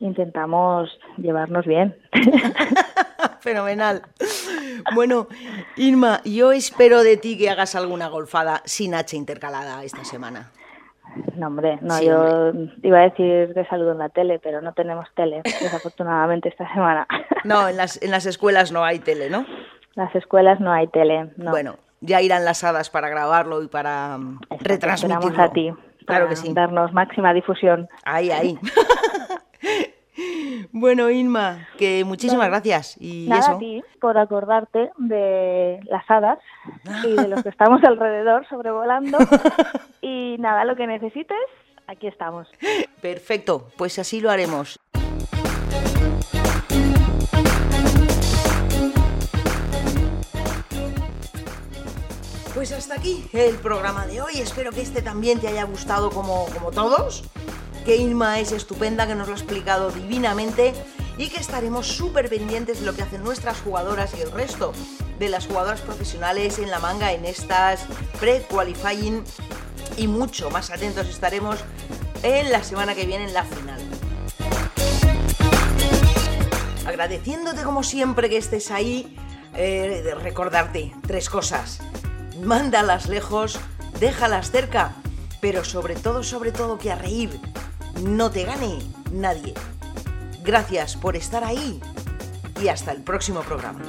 intentamos 0.00 0.98
llevarnos 1.18 1.66
bien. 1.66 1.96
Fenomenal. 3.40 4.02
Bueno, 4.94 5.28
Irma, 5.76 6.20
yo 6.24 6.52
espero 6.52 7.02
de 7.02 7.16
ti 7.16 7.38
que 7.38 7.50
hagas 7.50 7.74
alguna 7.74 8.08
golfada 8.08 8.62
sin 8.64 8.94
H 8.94 9.16
intercalada 9.16 9.84
esta 9.84 10.04
semana. 10.04 10.50
No, 11.36 11.46
hombre, 11.46 11.78
no, 11.80 11.94
Sí, 11.98 12.06
yo 12.06 12.52
iba 12.82 12.98
a 12.98 13.02
decir 13.02 13.54
que 13.54 13.64
saludo 13.68 13.92
en 13.92 13.98
la 13.98 14.08
tele, 14.08 14.40
pero 14.40 14.60
no 14.60 14.72
tenemos 14.72 15.06
tele, 15.14 15.42
desafortunadamente, 15.60 16.48
esta 16.48 16.72
semana. 16.72 17.06
No, 17.44 17.68
en 17.68 17.76
las, 17.76 18.02
en 18.02 18.10
las 18.10 18.26
escuelas 18.26 18.72
no 18.72 18.84
hay 18.84 18.98
tele, 18.98 19.30
¿no? 19.30 19.46
Las 19.94 20.14
escuelas 20.14 20.60
no 20.60 20.72
hay 20.72 20.86
tele, 20.88 21.30
no. 21.36 21.50
Bueno, 21.50 21.76
ya 22.00 22.20
irán 22.20 22.44
las 22.44 22.64
hadas 22.64 22.90
para 22.90 23.08
grabarlo 23.08 23.62
y 23.62 23.68
para 23.68 24.18
mm, 24.18 24.40
retransmitirlo. 24.60 25.42
a 25.42 25.52
ti. 25.52 25.72
Claro 26.06 26.28
que 26.28 26.36
sí. 26.36 26.52
Darnos 26.52 26.92
máxima 26.92 27.32
difusión. 27.32 27.88
Ahí, 28.04 28.30
ahí. 28.30 28.58
Bueno, 30.72 31.10
Inma, 31.10 31.68
que 31.78 32.04
muchísimas 32.04 32.48
gracias. 32.48 32.96
Y 33.00 33.26
Nada 33.28 33.52
a 33.52 33.58
ti 33.58 33.82
por 34.00 34.18
acordarte 34.18 34.90
de 34.98 35.80
las 35.84 36.08
hadas 36.10 36.38
y 37.04 37.12
de 37.14 37.28
los 37.28 37.42
que 37.42 37.48
estamos 37.48 37.82
alrededor 37.84 38.46
sobrevolando. 38.48 39.18
y 40.02 40.36
nada, 40.38 40.64
lo 40.64 40.76
que 40.76 40.86
necesites, 40.86 41.38
aquí 41.86 42.06
estamos. 42.06 42.48
Perfecto, 43.00 43.68
pues 43.76 43.98
así 43.98 44.20
lo 44.20 44.30
haremos. 44.30 44.80
Pues 52.64 52.72
hasta 52.72 52.94
aquí 52.94 53.28
el 53.34 53.56
programa 53.56 54.06
de 54.06 54.22
hoy. 54.22 54.40
Espero 54.40 54.72
que 54.72 54.80
este 54.80 55.02
también 55.02 55.38
te 55.38 55.48
haya 55.48 55.64
gustado 55.64 56.08
como, 56.08 56.46
como 56.46 56.70
todos 56.70 57.24
que 57.84 57.96
Inma 57.96 58.40
es 58.40 58.52
estupenda, 58.52 59.06
que 59.06 59.14
nos 59.14 59.28
lo 59.28 59.34
ha 59.34 59.36
explicado 59.36 59.90
divinamente 59.90 60.72
y 61.18 61.28
que 61.28 61.36
estaremos 61.36 61.86
súper 61.86 62.30
pendientes 62.30 62.80
de 62.80 62.86
lo 62.86 62.94
que 62.94 63.02
hacen 63.02 63.22
nuestras 63.22 63.60
jugadoras 63.60 64.14
y 64.16 64.22
el 64.22 64.32
resto 64.32 64.72
de 65.18 65.28
las 65.28 65.46
jugadoras 65.46 65.82
profesionales 65.82 66.58
en 66.58 66.70
la 66.70 66.78
manga 66.78 67.12
en 67.12 67.26
estas 67.26 67.84
pre-qualifying 68.18 69.22
y 69.98 70.08
mucho 70.08 70.48
más 70.48 70.70
atentos 70.70 71.06
estaremos 71.10 71.58
en 72.22 72.50
la 72.50 72.64
semana 72.64 72.94
que 72.94 73.04
viene 73.04 73.26
en 73.26 73.34
la 73.34 73.44
final. 73.44 73.82
Agradeciéndote 76.86 77.62
como 77.62 77.82
siempre 77.82 78.30
que 78.30 78.38
estés 78.38 78.70
ahí, 78.70 79.14
eh, 79.54 80.14
recordarte 80.22 80.94
tres 81.06 81.28
cosas. 81.28 81.82
Mándalas 82.42 83.08
lejos, 83.08 83.58
déjalas 84.00 84.50
cerca, 84.50 84.92
pero 85.40 85.64
sobre 85.64 85.94
todo, 85.94 86.22
sobre 86.22 86.52
todo 86.52 86.78
que 86.78 86.90
a 86.90 86.96
reír 86.96 87.40
no 88.02 88.30
te 88.30 88.44
gane 88.44 88.78
nadie. 89.12 89.54
Gracias 90.42 90.96
por 90.96 91.16
estar 91.16 91.44
ahí 91.44 91.80
y 92.62 92.68
hasta 92.68 92.92
el 92.92 93.02
próximo 93.02 93.40
programa. 93.42 93.80